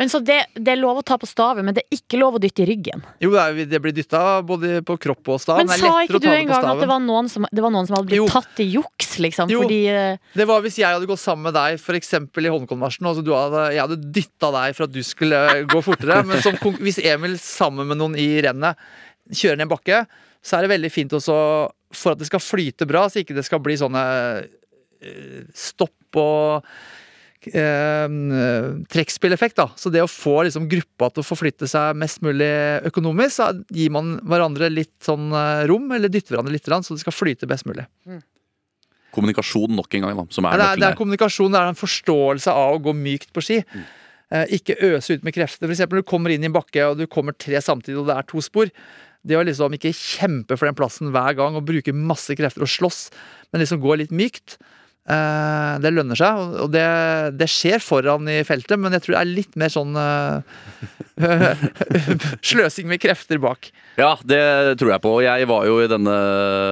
[0.00, 2.38] Men så det, det er lov å ta på staven, men det er ikke lov
[2.38, 3.02] å dytte i ryggen.
[3.20, 5.58] Jo, det, er, det blir dytta både på kropp og stav.
[5.60, 7.74] Men det er sa ikke du en gang at det var noen som, det var
[7.74, 8.28] noen som hadde blitt Jo.
[8.32, 9.52] tatt i juks, liksom?
[9.52, 9.60] Jo.
[9.66, 13.18] Fordi eh, Det var hvis jeg hadde gått sammen med deg eksempel i Holmenkollmarsjen, og
[13.18, 16.22] så hadde, jeg hadde dytta deg for at du skulle gå fortere.
[16.30, 18.80] Men som, hvis Emil sammen med noen i rennet
[19.28, 20.00] kjører ned en bakke,
[20.40, 21.36] så er det veldig fint også
[21.92, 24.06] for at det skal flyte bra, så ikke det skal bli sånne
[25.04, 26.70] eh, stopp og
[27.40, 29.56] trekkspilleffekt.
[29.56, 32.50] da Så det å få liksom gruppa til å forflytte seg mest mulig
[32.90, 36.94] økonomisk, så gir man hverandre litt sånn eh, rom, eller dytter hverandre litt, grann, så
[36.94, 37.86] det skal flyte best mulig.
[39.14, 41.72] Kommunikasjon nok en gang, da, som Ja, er det, er, det er kommunikasjon, det er
[41.72, 43.62] en forståelse av å gå mykt på ski.
[44.30, 45.66] Eh, ikke øse ut med krefter.
[45.66, 48.10] For eksempel når du kommer inn i en bakke og du kommer tre samtidig og
[48.10, 48.70] det er to spor.
[49.26, 52.70] Det å liksom ikke kjempe for den plassen hver gang og bruke masse krefter og
[52.70, 53.08] slåss,
[53.50, 54.56] men liksom gå litt mykt.
[55.08, 56.86] Eh, det lønner seg, og- det,
[57.40, 60.42] det skjer foran i feltet, men jeg tror det er litt mer sånn eh,
[62.46, 63.68] Sløsing med krefter bak.
[64.00, 65.10] Ja, det tror jeg på.
[65.20, 66.14] Jeg var jo i denne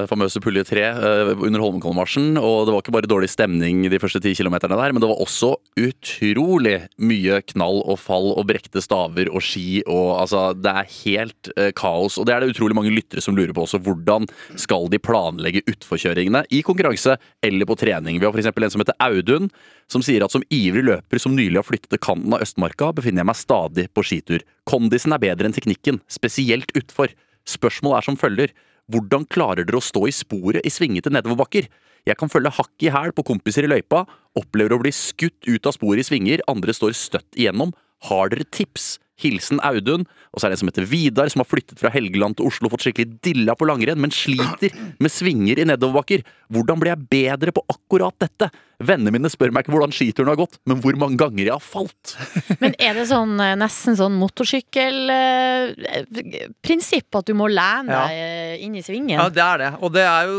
[0.08, 4.22] famøse pulje 3 eh, under Holmenkollmarsjen, og det var ikke bare dårlig stemning de første
[4.24, 9.28] ti kilometerne der, men det var også utrolig mye knall og fall og brekte staver
[9.32, 13.20] og ski og altså Det er helt kaos, og det er det utrolig mange lyttere
[13.24, 13.80] som lurer på også.
[13.84, 18.17] Hvordan skal de planlegge utforkjøringene i konkurranse eller på trening?
[18.20, 18.50] Vi har f.eks.
[18.50, 19.48] en som heter Audun,
[19.90, 23.22] som sier at som ivrig løper som nylig har flyttet til kanten av Østmarka, befinner
[23.22, 24.44] jeg meg stadig på skitur.
[24.68, 27.14] Kondisen er bedre enn teknikken, spesielt utfor.
[27.48, 28.54] Spørsmålet er som følger.
[28.88, 31.68] Hvordan klarer dere å stå i sporet i svingete nedoverbakker?
[32.08, 34.04] Jeg kan følge hakk i hæl på kompiser i løypa,
[34.38, 37.74] opplever å bli skutt ut av sporet i svinger, andre står støtt igjennom.
[38.08, 38.96] Har dere tips?
[39.22, 40.02] Hilsen Audun.
[40.32, 42.64] Og så er det en som heter Vidar, som har flyttet fra Helgeland til Oslo
[42.68, 44.70] og fått skikkelig dilla på langrenn, men sliter
[45.02, 46.20] med svinger i nedoverbakker.
[46.54, 48.46] Hvordan blir jeg bedre på akkurat dette?
[48.78, 51.64] Vennene mine spør meg ikke hvordan skituren har gått, men hvor mange ganger jeg har
[51.64, 52.04] falt.
[52.62, 58.54] Men er det sånn eh, nesten sånn motorsykkelprinsipp at du må lene deg ja.
[58.62, 59.18] inn i svingen?
[59.18, 59.72] Ja, det er det.
[59.82, 60.38] Og det er jo,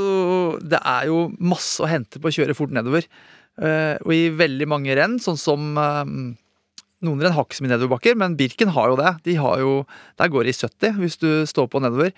[0.64, 3.04] det er jo masse å hente på å kjøre fort nedover.
[3.60, 6.06] Eh, og i veldig mange renn, sånn som eh,
[7.06, 9.16] Noen renn har ikke så mye nedoverbakker, men Birken har jo det.
[9.24, 9.74] De har jo,
[10.20, 12.12] der går det i 70 hvis du står på nedover.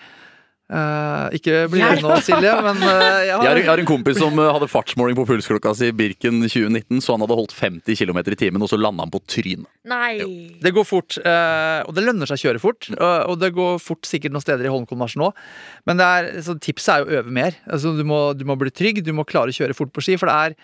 [0.72, 4.16] Uh, ikke bli redd nå, Silje, men uh, jeg Jeg har, jeg har en kompis
[4.16, 8.20] som uh, hadde fartsmåling på pulsklokka si Birken 2019, så han hadde holdt 50 km
[8.22, 9.68] i timen, og så landa han på trynet.
[9.90, 10.22] Nei!
[10.62, 12.88] Det går fort, eh, og det lønner seg å kjøre fort.
[12.94, 15.42] eh, og det går fort sikkert noen steder i Holmenkollmarsjen òg.
[15.90, 17.58] Men det er, så tipset er jo å øve mer.
[17.66, 20.16] Altså, du, må, du må bli trygg, du må klare å kjøre fort på ski.
[20.22, 20.56] For det er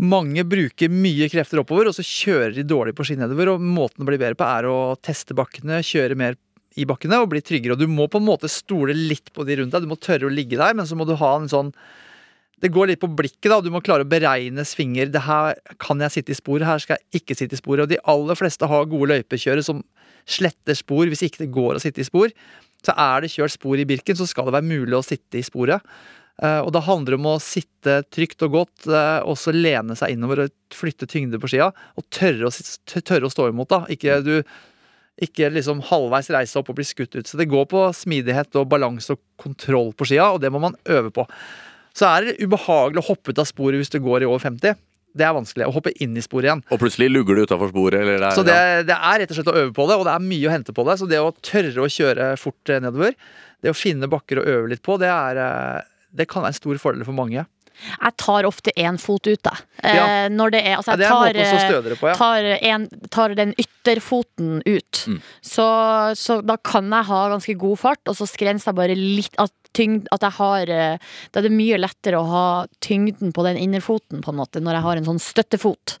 [0.00, 3.52] Mange bruker mye krefter oppover, og så kjører de dårlig på ski nedover.
[3.52, 6.38] Og måten å bli bedre på er å teste bakkene, kjøre mer
[6.80, 7.76] i bakkene og bli tryggere.
[7.76, 9.84] Og du må på en måte stole litt på de rundt deg.
[9.84, 11.74] Du må tørre å ligge der, men så må du ha en sånn
[12.62, 13.58] Det går litt på blikket, da.
[13.58, 15.08] Du må klare å beregne svinger.
[15.10, 17.82] Det her kan jeg sitte i sporet, her skal jeg ikke sitte i sporet.
[17.82, 19.82] Og de aller fleste har gode løypekjørere som
[20.30, 22.30] sletter spor hvis ikke det går å sitte i spor.
[22.86, 25.44] Så er det kjørt spor i Birken, så skal det være mulig å sitte i
[25.46, 25.82] sporet.
[26.40, 29.96] Eh, og da handler det om å sitte trygt og godt, eh, og så lene
[29.98, 31.70] seg innover og flytte tyngde på skia.
[32.00, 32.52] Og tørre å,
[33.02, 33.82] tørre å stå imot, da.
[33.92, 34.38] Ikke, du,
[35.22, 37.28] ikke liksom halvveis reise opp og bli skutt ut.
[37.28, 40.78] Så det går på smidighet og balanse og kontroll på skia, og det må man
[40.88, 41.26] øve på.
[41.92, 44.80] Så er det ubehagelig å hoppe ut av sporet hvis du går i over 50.
[45.12, 45.66] Det er vanskelig.
[45.68, 46.62] Å hoppe inn i sporet igjen.
[46.72, 48.00] Og plutselig lugger du utafor sporet.
[48.00, 48.58] Eller det er, Så det,
[48.88, 50.72] det er rett og slett å øve på det, og det er mye å hente
[50.72, 50.96] på det.
[51.00, 53.16] Så det å tørre å kjøre fort nedover,
[53.62, 56.60] det å finne bakker å øve litt på, det, er, eh, det kan være en
[56.60, 57.46] stor fordel for mange.
[57.88, 59.62] Jeg tar ofte én fot ut, jeg.
[59.82, 60.28] Eh, Ja.
[60.28, 62.14] Når det er Altså, jeg tar, eh, på, ja.
[62.14, 65.04] tar, en, tar den ytterfoten ut.
[65.08, 65.20] Mm.
[65.40, 65.66] Så,
[66.20, 69.52] så da kan jeg ha ganske god fart, og så skrenser jeg bare litt at,
[69.76, 72.46] tyngd, at jeg har eh, Da er det mye lettere å ha
[72.84, 75.96] tyngden på den innerfoten, på en måte, når jeg har en sånn støttefot.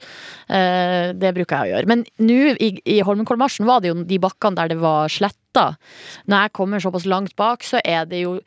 [0.48, 1.90] Eh, det bruker jeg å gjøre.
[1.90, 5.72] Men nå i, i Holmenkollmarsjen var det jo de bakkene der det var sletta.
[6.32, 8.38] Når jeg kommer såpass langt bak, så er det jo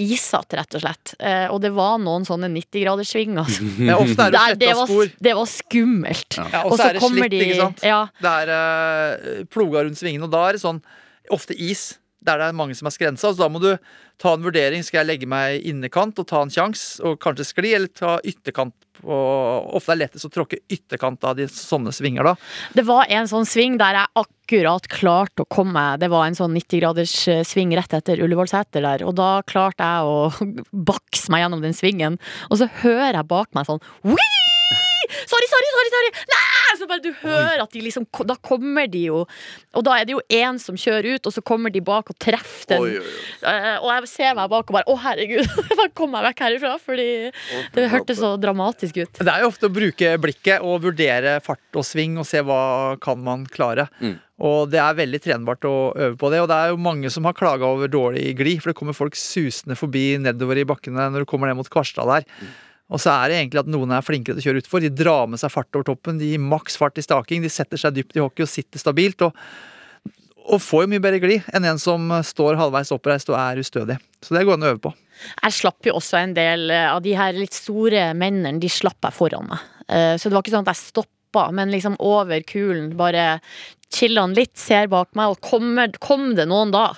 [0.00, 1.14] isete, rett og slett.
[1.20, 3.58] Eh, og det var noen sånne 90-graderssvinger.
[3.88, 5.12] Ja, ofte er det det, sletta var, spor.
[5.28, 6.38] det var skummelt.
[6.38, 6.46] Ja.
[6.54, 7.84] Ja, og så er det slitt, ikke sant.
[7.86, 10.80] Ja, Det er uh, ploga rundt svingene, og da er det sånn
[11.32, 11.94] ofte is.
[12.24, 13.32] Der det er mange som er skrensa.
[13.32, 13.70] Så da må du
[14.20, 14.84] ta en vurdering.
[14.86, 18.18] Skal jeg legge meg i innekant og ta en sjanse og kanskje skli, eller ta
[18.24, 18.76] ytterkant?
[19.04, 19.16] på
[19.76, 22.34] Ofte er det lettest å tråkke ytterkant av de sånne svinger, da.
[22.76, 25.84] det var en sånn sving der jeg akkurat klarte å komme.
[26.00, 29.06] Det var en sånn 90-graders eh, sving rett etter Ullevålseter der.
[29.08, 30.54] Og da klarte jeg å
[30.92, 32.20] bakse meg gjennom den svingen.
[32.50, 34.43] Og så hører jeg bak meg sånn Wii!
[35.30, 35.92] Sorry, sorry, sorry!
[35.94, 36.76] sorry Nei!
[36.78, 39.22] Så bare du hører at de liksom Da kommer de jo
[39.76, 42.18] Og da er det jo én som kjører ut, og så kommer de bak og
[42.20, 42.82] treffer den.
[42.84, 43.30] Oi, oi, oi.
[43.50, 45.48] Eh, og jeg ser meg bak og bare Å, herregud!
[45.80, 47.08] da kom jeg vekk herifra, fordi
[47.74, 49.22] det hørtes så dramatisk ut.
[49.24, 52.60] Det er jo ofte å bruke blikket og vurdere fart og sving og se hva
[53.02, 53.88] kan man klare.
[54.00, 54.16] Mm.
[54.44, 56.42] Og det er veldig trenbart å øve på det.
[56.42, 59.18] Og det er jo mange som har klaga over dårlig glid, for det kommer folk
[59.18, 62.26] susende forbi nedover i bakkene når du kommer ned mot Kvarstad der.
[62.92, 64.82] Og så er det egentlig at noen er flinkere til å kjøre utfor.
[64.84, 67.80] De drar med seg fart over toppen, de gir maks fart i staking, de setter
[67.80, 69.24] seg dypt i hockey og sitter stabilt.
[69.24, 69.32] Og,
[70.44, 73.96] og får jo mye bedre glid enn en som står halvveis oppreist og er ustødig.
[74.20, 74.92] Så det går an å øve på.
[75.40, 79.16] Jeg slapp jo også en del av de her litt store mennene, de slapp jeg
[79.16, 79.64] foran meg.
[79.88, 83.38] Eh, Så det var ikke sånn at jeg stoppa, men liksom over kulen, bare
[83.94, 86.90] chilla han litt, ser bak meg, og kommer, kom det noen da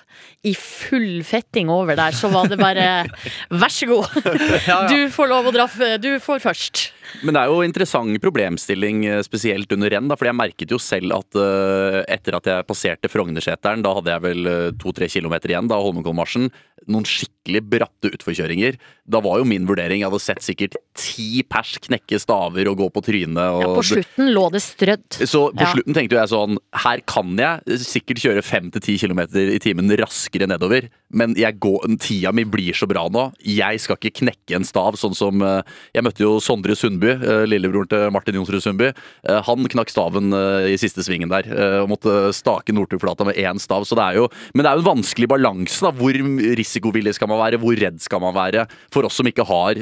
[0.47, 2.87] i full fetting over der, så var det bare
[3.63, 4.31] vær så god,
[4.93, 5.69] du får lov å dra,
[6.03, 6.87] du får først.
[7.25, 10.11] Men det er jo interessant problemstilling, eh, spesielt under renn.
[10.17, 14.25] For jeg merket jo selv at uh, etter at jeg passerte Frognerseteren, da hadde jeg
[14.27, 14.51] vel
[14.81, 16.51] to-tre kilometer igjen, da Holmenkollmarsjen,
[16.91, 18.77] noen skikkelig bratte utforkjøringer.
[19.09, 22.89] Da var jo min vurdering Jeg hadde sett sikkert ti pers knekke staver og gå
[22.95, 23.39] på trynet.
[23.39, 25.21] Og Ja, på slutten lå det strødd.
[25.27, 25.73] Så på Ja.
[25.73, 29.21] slutten tenkte jeg sånn Her kan jeg sikkert kjøre 5-10 km
[29.57, 33.29] i timen raskere nedover, men jeg går, tida mi blir så bra nå.
[33.47, 35.61] Jeg skal ikke knekke en stav, sånn som eh,
[35.95, 38.89] Jeg møtte jo Sondre Sundby, eh, lillebroren til Martin Jonsrud Sundby.
[38.91, 40.35] Eh, Han knakk staven
[40.67, 41.47] i siste svingen der
[41.83, 43.85] og måtte stake Nordturflata med én stav.
[43.87, 45.93] Så det er jo, men det er jo en vanskelig balanse.
[45.97, 46.19] Hvor
[46.59, 47.61] risikovillig skal man være?
[47.63, 48.67] Hvor redd skal man være?
[48.95, 49.79] For oss som ikke har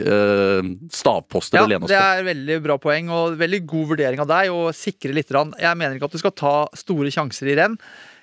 [0.92, 1.94] stavposter Ja, å lene oss på.
[1.94, 4.52] det er veldig bra poeng og veldig god vurdering av deg.
[4.54, 5.32] Og sikre litt.
[5.32, 7.78] Jeg mener ikke at du skal ta store sjanser i renn.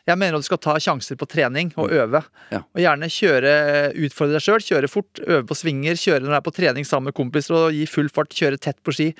[0.09, 2.23] Jeg mener at du skal ta sjanser på trening og øve.
[2.53, 2.63] Ja.
[2.63, 3.53] Og gjerne kjøre,
[4.07, 4.65] utfordre deg sjøl.
[4.65, 7.77] Kjøre fort, øve på svinger, kjøre når du er på trening sammen med kompiser og
[7.77, 9.11] gi full fart, kjøre tett på ski.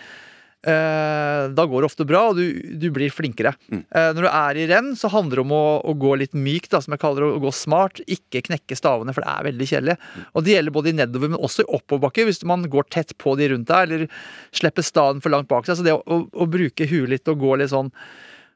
[0.62, 2.44] Eh, da går det ofte bra, og du,
[2.78, 3.56] du blir flinkere.
[3.74, 6.70] Eh, når du er i renn, så handler det om å, å gå litt mykt,
[6.76, 8.04] da, som jeg kaller det, å gå smart.
[8.06, 9.96] Ikke knekke stavene, for det er veldig kjedelig.
[10.38, 13.34] Og det gjelder både i nedover, men også i oppoverbakke, hvis man går tett på
[13.40, 14.22] de rundt deg, eller
[14.54, 15.80] slipper staven for langt bak seg.
[15.80, 17.90] Så det å, å, å bruke huet litt og gå litt sånn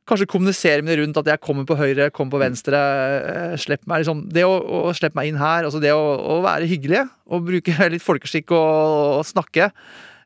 [0.05, 2.77] Kanskje kommunisere med de rundt at jeg kommer på høyre, kommer på venstre.
[2.77, 4.53] eh, Slipp meg liksom Det å,
[4.85, 6.03] å slippe meg inn her, altså det å,
[6.35, 9.71] å være hyggelig og bruke litt folkeskikk og, og snakke.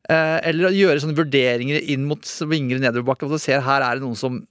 [0.10, 3.28] Eh, eller å gjøre sånne vurderinger inn mot svinger i nedoverbakke.
[3.28, 4.42] Og du ser her er det noen som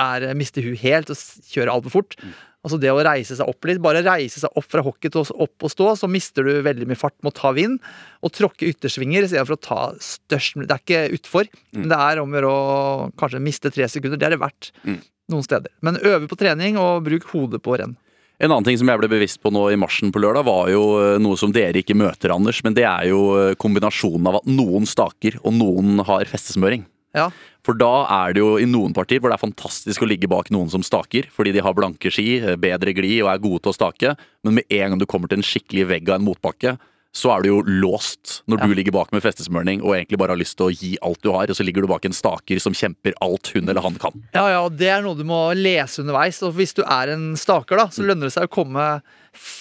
[0.00, 1.18] er, mister huet helt og
[1.50, 2.16] kjører altfor fort.
[2.60, 3.78] Altså det å reise seg opp litt.
[3.80, 6.98] Bare reise seg opp fra hockey til opp og stå, så mister du veldig mye
[7.00, 7.78] fart med å ta vind.
[8.20, 12.28] Og tråkke yttersvinger istedenfor å ta størst Det er ikke utfor, men det er om
[12.28, 14.20] å gjøre å kanskje miste tre sekunder.
[14.20, 15.00] Det er det verdt Mm.
[15.30, 15.70] noen steder.
[15.80, 17.96] Men øve på trening og bruk hodet på renn.
[18.40, 20.84] En annen ting som jeg ble bevisst på nå i marsjen på lørdag, var jo
[21.00, 22.62] eh, noe som dere ikke møter, Anders.
[22.64, 26.84] Men det er jo eh, kombinasjonen av at noen staker og noen har festesmøring.
[27.14, 27.30] Ja.
[27.66, 30.48] For da er det jo i noen partier hvor det er fantastisk å ligge bak
[30.54, 33.72] noen som staker, fordi de har blanke ski, eh, bedre glid og er gode til
[33.72, 34.14] å stake.
[34.44, 36.78] Men med en gang du kommer til en skikkelig vegg av en motbakke,
[37.12, 38.66] så er du jo låst når Ja.
[38.70, 41.32] du ligger bak med festesmørning og egentlig bare har lyst til å gi alt du
[41.32, 44.12] har, og så ligger du bak en staker som kjemper alt hun eller han kan.
[44.32, 46.40] Ja, ja, og det er noe du må lese underveis.
[46.46, 49.02] Og hvis du er en staker, da, så lønner det seg å komme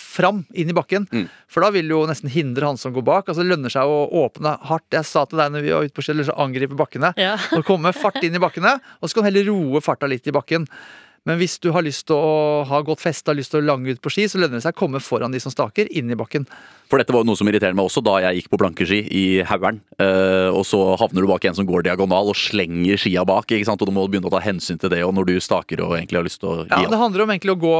[0.09, 1.05] fram inn i bakken.
[1.13, 1.27] Mm.
[1.51, 3.29] For da vil du jo nesten hindre han som går bak.
[3.29, 4.87] Altså Det lønner seg å åpne hardt.
[4.95, 7.13] Jeg sa til deg når vi var ute på skjell, så angripe bakkene.
[7.19, 7.35] Ja.
[7.57, 10.35] Og komme fart inn i bakkene, og så kan du heller roe farta litt i
[10.35, 10.65] bakken.
[11.27, 13.91] Men hvis du har lyst til å ha godt feste har lyst til å lange
[13.91, 16.17] ut på ski, så lønner det seg å komme foran de som staker, inn i
[16.19, 16.45] bakken.
[16.89, 19.23] For dette var jo noe som irriterte meg også da jeg gikk på blankeski i
[19.45, 19.77] Hauger'n.
[20.01, 23.67] Eh, og så havner du bak en som går diagonal og slenger skia bak, ikke
[23.67, 23.83] sant?
[23.83, 26.17] og du må begynne å ta hensyn til det og når du staker og egentlig
[26.17, 26.89] har lyst til å gi Ja.
[26.89, 27.75] Det handler om egentlig å gå,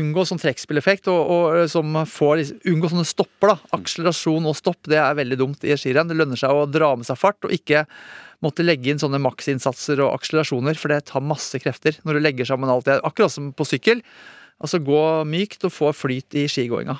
[0.00, 3.54] unngå sånn trekkspilleffekt, og, og som får, liksom- unngå sånne stopper.
[3.54, 3.58] da.
[3.78, 6.08] Akselerasjon og stopp det er veldig dumt i skirenn.
[6.10, 7.86] Det lønner seg å dra med seg fart, og ikke
[8.44, 12.48] måtte legge inn sånne maksinnsatser og akselerasjoner, for det tar masse krefter når du legger
[12.48, 13.00] sammen alt det.
[13.06, 14.02] Akkurat som på sykkel.
[14.62, 16.98] Altså Gå mykt og få flyt i skigåinga.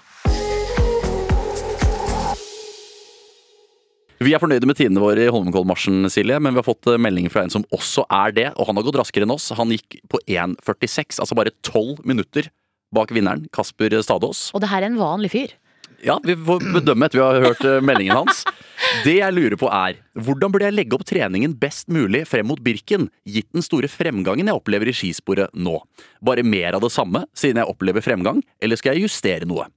[4.16, 7.28] Vi er fornøyde med tidene våre i Holmenkollmarsjen, Silje, men vi har fått eh, melding
[7.28, 9.51] fra en som også er det, og han har gått raskere enn oss.
[9.59, 12.49] Han gikk på 1,46, altså bare 12 minutter
[12.97, 14.49] bak vinneren, Kasper Stadås.
[14.57, 15.53] Og det her er en vanlig fyr.
[16.05, 18.42] Ja, vi får bedømme etter vi har hørt eh, meldingen hans.
[19.05, 22.61] Det jeg lurer på er, hvordan burde jeg legge opp treningen best mulig frem mot
[22.62, 25.78] Birken, gitt den store fremgangen jeg opplever i skisporet nå?
[26.24, 29.70] Bare mer av det samme, siden jeg opplever fremgang, eller skal jeg justere noe?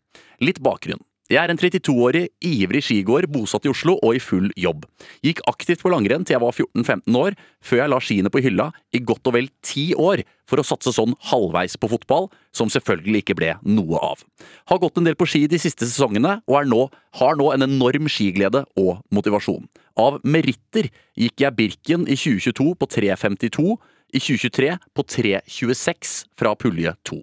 [0.43, 1.01] Litt bakgrunn.
[1.29, 4.87] Jeg er en 32-årig, ivrig skigåer bosatt i Oslo og i full jobb.
[5.21, 8.65] Gikk aktivt på langrenn til jeg var 14-15 år, før jeg la skiene på hylla
[8.97, 13.21] i godt og vel ti år for å satse sånn halvveis på fotball, som selvfølgelig
[13.21, 14.25] ikke ble noe av.
[14.73, 16.81] Har gått en del på ski de siste sesongene, og nå,
[17.21, 19.69] har nå en enorm skiglede og motivasjon.
[20.01, 23.77] Av meritter gikk jeg Birken i 2022 på 3.52,
[24.17, 27.21] i 2023 på 3.26 fra pulje 2.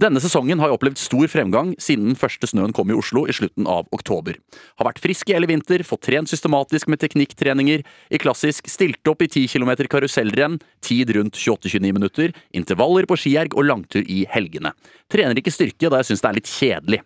[0.00, 3.34] Denne sesongen har jeg opplevd stor fremgang siden den første snøen kom i Oslo i
[3.36, 4.38] slutten av oktober.
[4.80, 9.24] Har vært frisk i hele vinter, fått trent systematisk med teknikktreninger, i klassisk stilt opp
[9.26, 14.72] i 10 km karusellrenn, tid rundt 28-29 minutter, intervaller på skierg og langtur i helgene.
[15.12, 17.04] Trener ikke styrke da jeg syns det er litt kjedelig.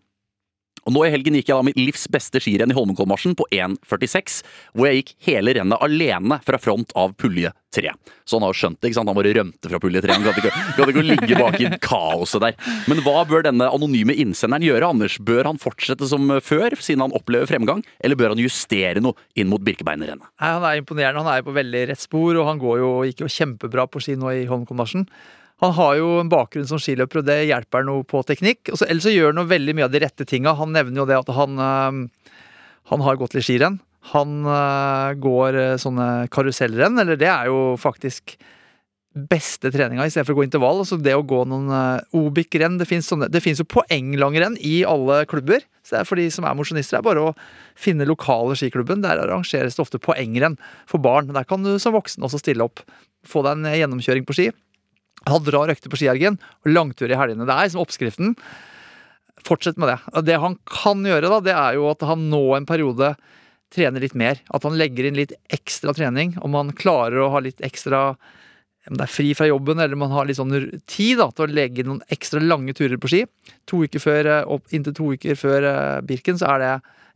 [0.85, 4.41] Og nå i helgen gikk jeg da mitt livs beste skirenn i Holmenkollmarsjen på 1,46,
[4.77, 7.91] hvor jeg gikk hele rennet alene fra front av pulje 3.
[8.25, 9.11] Så han har jo skjønt det, ikke sant?
[9.11, 10.15] Han bare rømte fra pulje 3.
[10.15, 12.59] Han gadd ikke, gadd ikke å ligge bak i kaoset der.
[12.91, 15.19] Men hva bør denne anonyme innsenderen gjøre, Anders?
[15.19, 19.51] Bør han fortsette som før, siden han opplever fremgang, eller bør han justere noe inn
[19.51, 20.29] mot Birkebeinerrennet?
[20.43, 21.25] Han er imponerende.
[21.25, 24.19] Han er på veldig rett spor, og han går jo, gikk jo kjempebra på ski
[24.21, 25.09] nå i Holmenkollmarsjen.
[25.63, 28.73] Han har jo en bakgrunn som skiløper, og det hjelper noe på teknikk.
[28.73, 30.57] Og så, ellers så gjør han veldig mye av de rette tinga.
[30.59, 32.33] Han nevner jo det at han, øh,
[32.91, 33.79] han har gått litt skirenn.
[34.11, 38.37] Han øh, går øh, sånne karusellrenn, eller det er jo faktisk
[39.15, 40.81] beste treninga istedenfor å gå intervall.
[40.83, 41.71] Altså det å gå noen
[42.19, 45.63] Obik-renn Det fins jo poenglangrenn i alle klubber.
[45.87, 47.37] Så det er for de som er mosjonister, er bare å
[47.79, 49.07] finne lokale skiklubben.
[49.07, 50.59] Der arrangeres det ofte poengrenn
[50.91, 51.31] for barn.
[51.31, 52.83] Der kan du som voksen også stille opp.
[53.23, 54.51] Få deg en gjennomkjøring på ski.
[55.29, 57.47] Ha drar økter på skiergen og langtur i helgene.
[57.49, 58.35] Det er liksom oppskriften.
[59.45, 60.23] Fortsett med det.
[60.29, 63.15] Det han kan gjøre, da, det er jo at han nå en periode
[63.75, 64.39] trener litt mer.
[64.55, 66.37] At han legger inn litt ekstra trening.
[66.45, 68.07] Om han klarer å ha litt ekstra
[68.85, 70.53] om det er fri fra jobben, eller man har litt sånn
[70.85, 73.23] tid da, til å legge inn noen ekstra lange turer på ski.
[73.71, 76.73] To uker før, eh, opp, Inntil to uker før eh, Birken, så er det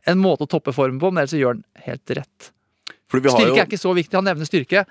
[0.09, 2.47] en måte å toppe formen på, men ellers så gjør han helt rett.
[3.09, 4.17] Fordi vi har Styrke jo- er ikke så viktig.
[4.17, 4.83] Han nevner styrke.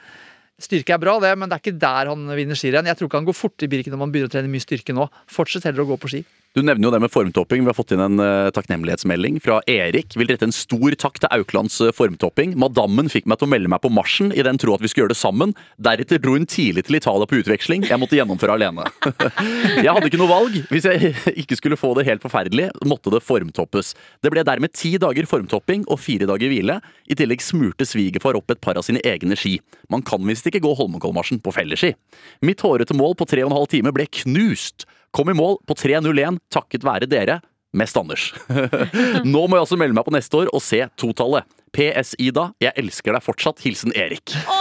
[0.58, 2.88] Styrke er bra, det, men det er ikke der han vinner skirenn.
[2.90, 4.96] Jeg tror ikke han går fort i Birken når man begynner å trene mye styrke
[4.96, 5.06] nå.
[5.30, 6.24] Fortsett heller å gå på ski.
[6.56, 7.60] Du nevner jo det med formtopping.
[7.60, 10.14] Vi har fått inn en uh, takknemlighetsmelding fra Erik.
[10.16, 12.54] Vil rette en stor takk til Auklands eh, formtopping.
[12.58, 15.04] Madammen fikk meg til å melde meg på marsjen i den tro at vi skulle
[15.04, 15.52] gjøre det sammen.
[15.76, 17.84] Deretter dro hun tidlig til Italia på utveksling.
[17.90, 18.88] Jeg måtte gjennomføre alene.
[19.84, 20.58] jeg hadde ikke noe valg.
[20.72, 21.12] Hvis jeg
[21.44, 23.92] ikke skulle få det helt forferdelig, måtte det formtoppes.
[24.24, 26.80] Det ble dermed ti dager formtopping og fire dager hvile.
[27.12, 29.58] I tillegg smurte svigerfar opp et par av sine egne ski.
[29.92, 31.92] Man kan visst ikke gå Holmenkollmarsjen på felleski.
[32.40, 34.88] Mitt hårete mål på tre og en halv time ble knust.
[35.14, 37.40] Kom i mål på 3.01 takket være dere.
[37.76, 38.30] Mest Anders.
[39.28, 41.44] Nå må jeg også melde meg på neste år og se totallet.
[41.76, 43.60] PS Ida, jeg elsker deg fortsatt.
[43.60, 44.32] Hilsen Erik.
[44.48, 44.60] Å,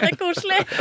[0.00, 0.62] det er koselig!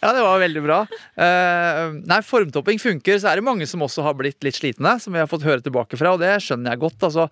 [0.00, 0.76] Ja, det var veldig bra.
[1.12, 3.18] Uh, nei, formtopping funker.
[3.20, 5.60] Så er det mange som også har blitt litt slitne, som vi har fått høre
[5.60, 7.04] tilbake fra, og det skjønner jeg godt.
[7.10, 7.26] Altså,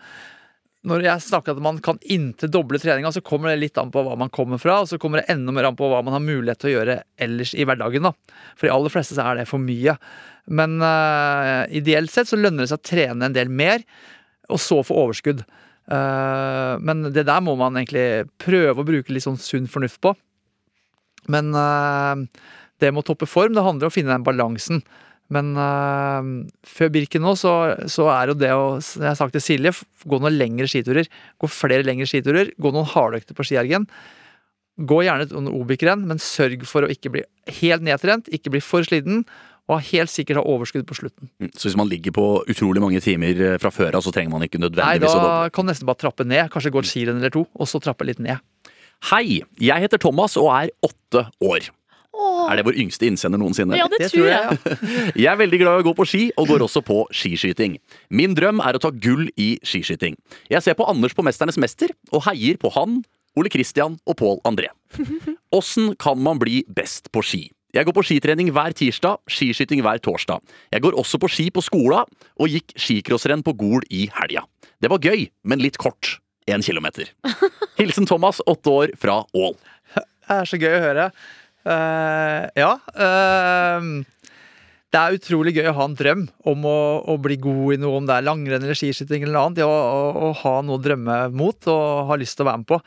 [0.86, 4.02] når jeg snakker at man kan inntil doble treninga, så kommer det litt an på
[4.06, 6.22] hva man kommer fra, og så kommer det enda mer an på hva man har
[6.22, 8.06] mulighet til å gjøre ellers i hverdagen.
[8.06, 8.36] da.
[8.54, 9.96] For de aller fleste så er det for mye.
[10.46, 13.82] Men uh, ideelt sett så lønner det seg å trene en del mer,
[14.48, 15.42] og så få overskudd.
[15.90, 20.14] Uh, men det der må man egentlig prøve å bruke litt sånn sunn fornuft på.
[21.28, 22.22] Men uh,
[22.78, 24.84] det med å toppe form, det handler om å finne den balansen.
[25.34, 26.28] Men øh,
[26.64, 27.52] før Birken nå, så,
[27.90, 29.74] så er jo det å som Jeg har sagt til Silje,
[30.08, 31.10] gå noen lengre skiturer.
[31.40, 32.54] Gå flere lengre skiturer.
[32.56, 33.84] Gå noen hardøkter på skiergen.
[34.78, 37.24] Gå gjerne sånn Obik-renn, men sørg for å ikke bli
[37.60, 39.24] helt nedtrent, ikke bli for sliten,
[39.68, 41.28] og helt sikkert ha overskudd på slutten.
[41.42, 44.32] Mm, Så hvis man ligger på utrolig mange timer eh, fra før av, så trenger
[44.32, 45.34] man ikke nødvendigvis å doble?
[45.42, 46.46] da kan du nesten bare trappe ned.
[46.54, 48.40] Kanskje gå et skirenn eller to, og så trappe litt ned.
[49.10, 51.68] Hei, jeg heter Thomas og er åtte år.
[52.18, 53.76] Åh, Er det vår yngste innsender noensinne?
[53.78, 54.58] ja, det, tror jeg.
[55.22, 57.76] Jeg er veldig glad i å gå på ski, og går også på skiskyting.
[58.10, 60.16] Min drøm er å ta gull i skiskyting.
[60.50, 63.02] Jeg ser på Anders på Mesternes mester, og heier på han,
[63.38, 64.72] Ole Kristian og Pål André.
[65.54, 67.44] Åssen kan man bli best på ski?
[67.76, 70.40] Jeg går på skitrening hver tirsdag, skiskyting hver torsdag.
[70.72, 72.02] Jeg går også på ski på skola,
[72.40, 74.46] og gikk skicrossrenn på Gol i helga.
[74.80, 76.16] Det var gøy, men litt kort.
[76.48, 77.10] Én kilometer.
[77.78, 79.52] Hilsen Thomas, åtte år, fra Ål.
[79.94, 81.04] Det er så gøy å høre.
[81.68, 82.70] Eh, ja.
[82.96, 84.06] Uh,
[84.88, 86.78] det er utrolig gøy å ha en drøm om å,
[87.12, 89.62] å bli god i noe, om det er langrenn eller skiskyting eller noe annet.
[89.66, 92.70] Å, å, å ha noe å drømme mot og ha lyst til å være med
[92.70, 92.80] på.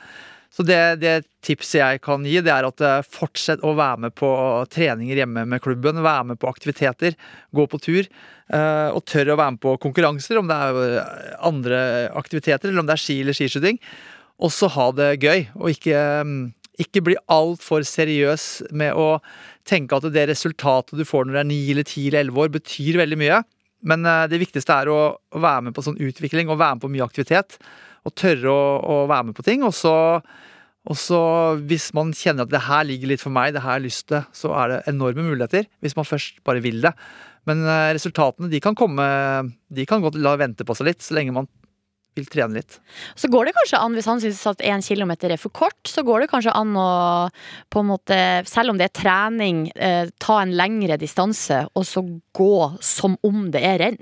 [0.51, 1.13] Så det, det
[1.45, 4.31] tipset jeg kan gi, det er at eh, fortsett å være med på
[4.73, 6.01] treninger hjemme med klubben.
[6.03, 7.15] Være med på aktiviteter,
[7.55, 8.09] gå på tur.
[8.51, 11.77] og tørre å være med på konkurranser, om det er andre
[12.19, 13.79] aktiviteter, eller om det er ski eller skiskyting.
[14.41, 16.41] Og så ha det gøy, og ikke, mm,
[16.81, 19.19] ikke bli altfor seriøs med å
[19.67, 22.53] tenke at det resultatet du får når du er 9 eller 10 eller 11 år,
[22.57, 23.41] betyr veldig mye.
[23.87, 24.99] Men eh, det viktigste er å,
[25.31, 27.57] være med på sånn utvikling og være med på mye aktivitet.
[28.07, 29.65] Og tørre å, å være med på ting.
[29.65, 29.95] Og så,
[31.69, 34.07] hvis man kjenner at det her ligger litt for meg, det her har jeg lyst
[34.09, 35.69] til, så er det enorme muligheter.
[35.85, 36.95] Hvis man først bare vil det.
[37.49, 39.05] Men eh, resultatene de kan komme
[39.73, 41.49] De kan godt la vente på seg litt, så lenge man
[42.15, 42.79] vil trene litt.
[43.15, 46.03] Så går det kanskje an, hvis han syns at én kilometer er for kort, så
[46.03, 46.87] går det kanskje an å
[47.71, 48.17] på en måte,
[48.49, 52.03] selv om det er trening, eh, ta en lengre distanse, og så
[52.35, 54.01] gå som om det er renn.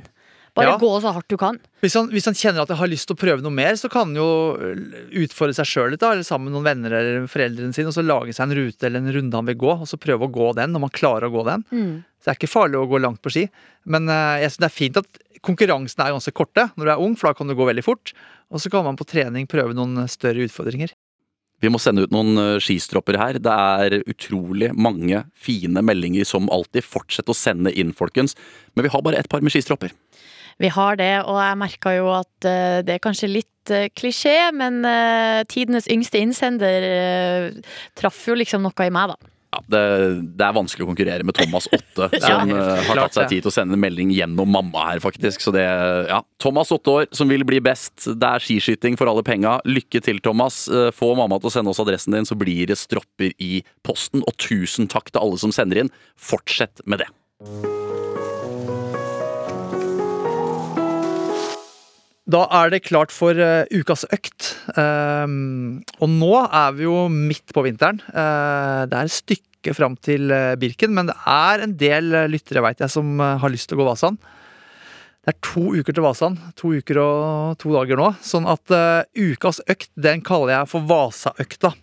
[0.57, 0.77] Bare Ja.
[0.81, 1.59] gå så hardt du kan.
[1.81, 3.87] Hvis han, hvis han kjenner at han har lyst til å prøve noe mer, så
[3.89, 4.57] kan han jo
[5.23, 8.03] utfordre seg sjøl litt, da, eller sammen med noen venner eller foreldrene sine, og så
[8.03, 10.49] lage seg en rute eller en runde han vil gå, og så prøve å gå
[10.57, 11.63] den, når man klarer å gå den.
[12.19, 13.45] Så det er ikke farlig å gå langt på ski.
[13.85, 17.03] Men eh, jeg synes det er fint at konkurransene er ganske korte når du er
[17.03, 18.13] ung, for da kan du gå veldig fort.
[18.49, 20.95] Og så kan man på trening prøve noen større utfordringer.
[21.59, 23.39] Vi må sende ut noen eh, skistropper her.
[23.43, 26.85] Det er utrolig mange fine meldinger som alltid.
[26.87, 28.37] Fortsett å sende inn, folkens.
[28.75, 29.93] Men vi har bare et par med skistropper.
[30.59, 34.37] Vi har det, og jeg merka jo at eh, det er kanskje litt eh, klisjé,
[34.55, 34.81] men
[35.51, 36.87] tidenes yngste innsender
[37.99, 39.35] traff jo liksom noe i meg, da.
[39.49, 39.81] Ja, det,
[40.37, 43.49] det er vanskelig å konkurrere med Thomas 8, som ja, har tatt seg tid til
[43.49, 45.41] å sende en melding gjennom mamma her, faktisk.
[45.41, 45.65] Så det,
[46.09, 46.19] ja.
[46.41, 48.05] Thomas 8 år, som vil bli best.
[48.05, 49.57] Det er skiskyting for alle penga.
[49.65, 50.67] Lykke til, Thomas.
[50.69, 54.21] Eh, Få mamma til å sende oss adressen din, så blir det stropper i posten.
[54.29, 55.93] Og tusen takk til alle som sender inn.
[56.29, 57.09] Fortsett med det.
[62.29, 64.51] Da er det klart for uh, ukas økt.
[64.77, 68.01] Um, og nå er vi jo midt på vinteren.
[68.13, 72.61] Uh, det er et stykke fram til uh, Birken, men det er en del lyttere
[72.65, 74.19] vet jeg, som har lyst til å gå Vasan.
[75.25, 76.37] Det er to uker til Vasan.
[76.61, 78.11] To uker og to dager nå.
[78.23, 78.71] Sånn at
[79.17, 81.73] ukas økt den kaller jeg for Vasaøkta.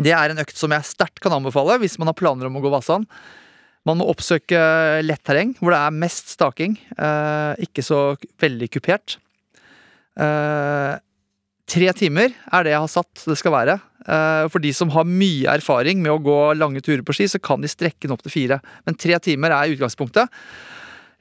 [0.00, 2.62] Det er en økt som jeg sterkt kan anbefale hvis man har planer om å
[2.64, 3.04] gå Vasan.
[3.86, 4.60] Man må oppsøke
[5.04, 6.78] lett terreng, hvor det er mest staking.
[7.60, 8.00] ikke så
[8.40, 9.18] veldig kupert.
[10.18, 10.94] Eh,
[11.70, 13.78] tre timer er det jeg har satt det skal være.
[14.00, 17.40] Eh, for de som har mye erfaring med å gå lange turer på ski, så
[17.42, 18.60] kan de strekke den opp til fire.
[18.88, 20.32] Men tre timer er utgangspunktet.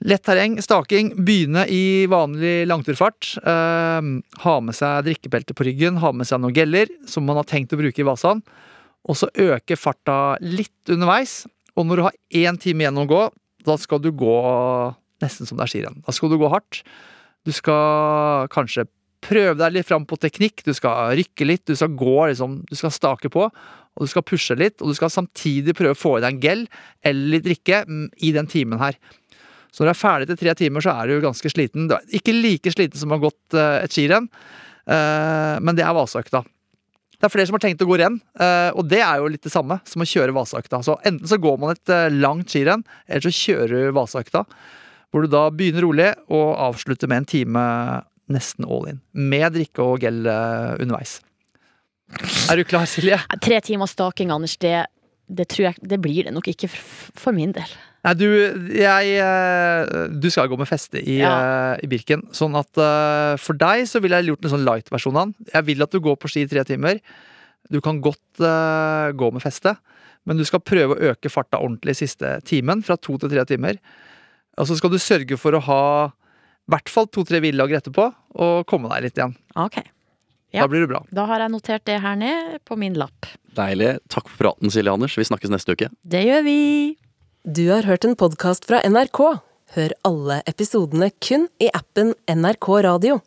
[0.07, 3.33] Lett terreng, staking, begynne i vanlig langturfart.
[3.43, 4.09] Eh,
[4.45, 7.75] ha med seg drikkebelte på ryggen, ha med seg noen geller, som man har tenkt
[7.75, 8.43] å bruke i Vasan.
[9.09, 11.43] Og så øke farta litt underveis.
[11.75, 13.21] Og når du har én time igjen å gå,
[13.67, 14.35] da skal du gå
[15.23, 16.01] nesten som det er skirenn.
[16.05, 16.81] Da skal du gå hardt.
[17.49, 18.85] Du skal kanskje
[19.25, 22.75] prøve deg litt fram på teknikk, du skal rykke litt, du skal gå liksom, du
[22.77, 26.17] skal stake på, og du skal pushe litt, og du skal samtidig prøve å få
[26.17, 26.61] i deg en gel
[27.09, 28.95] eller litt drikke mm, i den timen her.
[29.73, 31.89] Så når du er ferdig etter tre timer, så er du ganske sliten.
[31.89, 34.29] Du er ikke like sliten som å ha gått eh, et skirenn,
[34.89, 36.45] eh, men det er Vasaøkta.
[37.19, 39.43] Det er flere som har tenkt å gå renn, eh, og det er jo litt
[39.45, 40.81] det samme som å kjøre Vasaøkta.
[40.85, 44.45] Så enten så går man et langt skirenn, eller så kjører du Vasaøkta.
[45.09, 47.65] Hvor du da begynner rolig og avslutter med en time
[48.29, 49.01] nesten all in.
[49.13, 51.17] Med drikke og gel eh, underveis.
[52.49, 53.17] Er du klar, Silje?
[53.41, 54.83] Tre timer staking, Anders, det,
[55.29, 57.73] det tror jeg Det blir det nok ikke for, for min del.
[58.05, 58.27] Nei, du,
[58.73, 61.33] jeg, eh, du skal gå med feste i, Ja.
[61.73, 62.23] eh, i Birken.
[62.33, 62.69] Sånn at
[63.41, 65.49] for deg så ville jeg gjort en sånn light-versjon av den.
[65.55, 67.01] Jeg vil at du går på ski i tre timer.
[67.69, 69.75] Du kan godt uh, gå med feste,
[70.25, 73.77] men du skal prøve å øke farta ordentlig siste timen, fra to til tre timer.
[74.57, 78.65] Og så skal du sørge for å ha i hvert fall to-tre hviledager etterpå, og
[78.69, 79.33] komme deg litt igjen.
[79.57, 79.79] Ok.
[80.53, 80.63] Ja.
[80.63, 81.01] Da blir det bra.
[81.13, 83.27] Da har jeg notert det her ned på min lapp.
[83.57, 83.95] Deilig.
[84.09, 85.17] Takk for praten, Silje Anders.
[85.17, 85.89] Vi snakkes neste uke.
[86.05, 86.57] Det gjør vi!
[87.45, 89.21] Du har hørt en podkast fra NRK.
[89.77, 93.19] Hør alle episodene kun i appen NRK Radio.